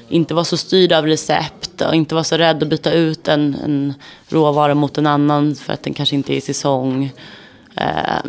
[0.09, 3.55] Inte vara så styrd av recept och inte vara så rädd att byta ut en,
[3.63, 3.93] en
[4.29, 7.11] råvara mot en annan för att den kanske inte är i säsong.
[7.75, 8.21] Eh,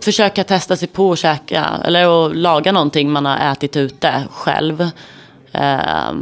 [0.00, 4.90] försöka testa sig på att käka eller att laga någonting man har ätit ute själv.
[5.52, 6.12] Eh,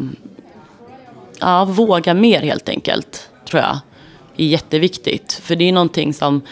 [1.40, 3.78] ja, våga mer helt enkelt, tror jag.
[4.36, 5.32] är jätteviktigt.
[5.32, 6.42] För det är någonting som,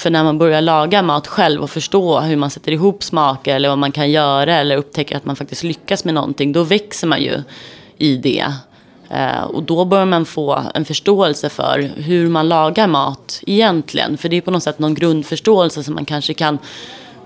[0.00, 3.68] för när man börjar laga mat själv och förstå hur man sätter ihop smaker eller
[3.68, 7.22] vad man kan göra eller upptäcker att man faktiskt lyckas med någonting, då växer man
[7.22, 7.42] ju
[7.98, 8.46] i det.
[9.10, 14.18] Eh, och då börjar man få en förståelse för hur man lagar mat egentligen.
[14.18, 16.58] För det är på något sätt någon grundförståelse som man kanske kan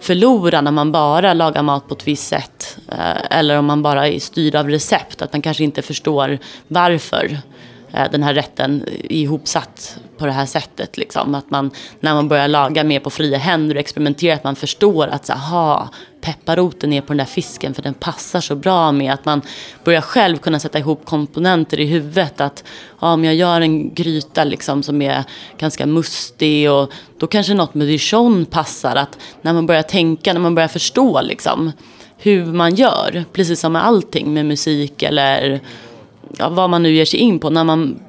[0.01, 2.79] förlora när man bara lagar mat på ett visst sätt.
[2.89, 7.39] Eh, eller om man bara är styrd av recept, att man kanske inte förstår varför
[7.95, 10.97] Eh, den här rätten är ihopsatt på det här sättet.
[10.97, 11.34] Liksom.
[11.34, 11.70] Att man,
[12.01, 15.32] när man börjar laga mer på fria händer och experimenterar, att man förstår att så,
[15.32, 15.88] aha,
[16.20, 19.42] pepparroten är på den där fisken för den passar så bra med att man
[19.84, 22.40] börjar själv kunna sätta ihop komponenter i huvudet.
[22.40, 22.64] Att
[23.01, 25.24] ja, om jag gör en gryta liksom som är
[25.59, 28.97] ganska mustig och då kanske något med dijon passar.
[28.97, 31.72] Att när man börjar tänka, när man börjar förstå liksom
[32.18, 35.61] hur man gör, precis som med allting med musik eller
[36.39, 37.51] ja, vad man nu ger sig in på.
[37.51, 38.01] När man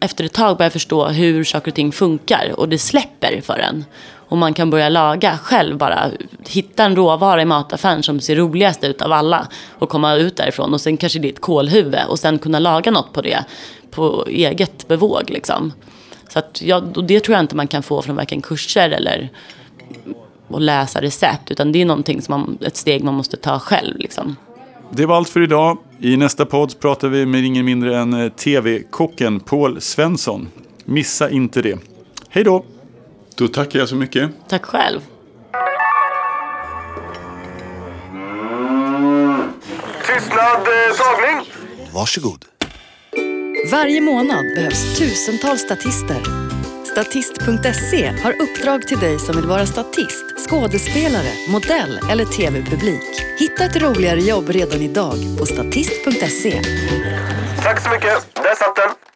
[0.00, 3.84] efter ett tag börjar förstå hur saker och ting funkar och det släpper för en.
[4.14, 6.10] Och man kan börja laga själv bara.
[6.48, 9.46] Hitta en råvara i mataffären som ser roligast ut av alla.
[9.78, 10.74] Och komma ut därifrån.
[10.74, 12.00] Och sen kanske det är ett kålhuvud.
[12.08, 13.44] Och sen kunna laga något på det.
[13.90, 15.72] På eget bevåg liksom.
[16.28, 19.30] Så att, ja, det tror jag inte man kan få från varken kurser eller
[20.48, 21.50] att läsa recept.
[21.50, 24.36] Utan det är någonting som man, ett steg man måste ta själv liksom.
[24.94, 25.78] Det var allt för idag.
[26.00, 30.48] I nästa podd pratar vi med ingen mindre än eh, TV-kocken Paul Svensson.
[30.84, 31.78] Missa inte det.
[32.28, 32.64] Hej då!
[33.36, 34.30] Då tackar jag så mycket.
[34.48, 35.00] Tack själv.
[40.06, 41.46] Tystnad, eh, tagning.
[41.94, 42.44] Varsågod.
[43.72, 46.41] Varje månad behövs tusentals statister.
[46.92, 53.22] Statist.se har uppdrag till dig som vill vara statist, skådespelare, modell eller tv-publik.
[53.38, 56.62] Hitta ett roligare jobb redan idag på statist.se.
[57.62, 58.34] Tack så mycket.
[58.34, 59.11] Där satt den.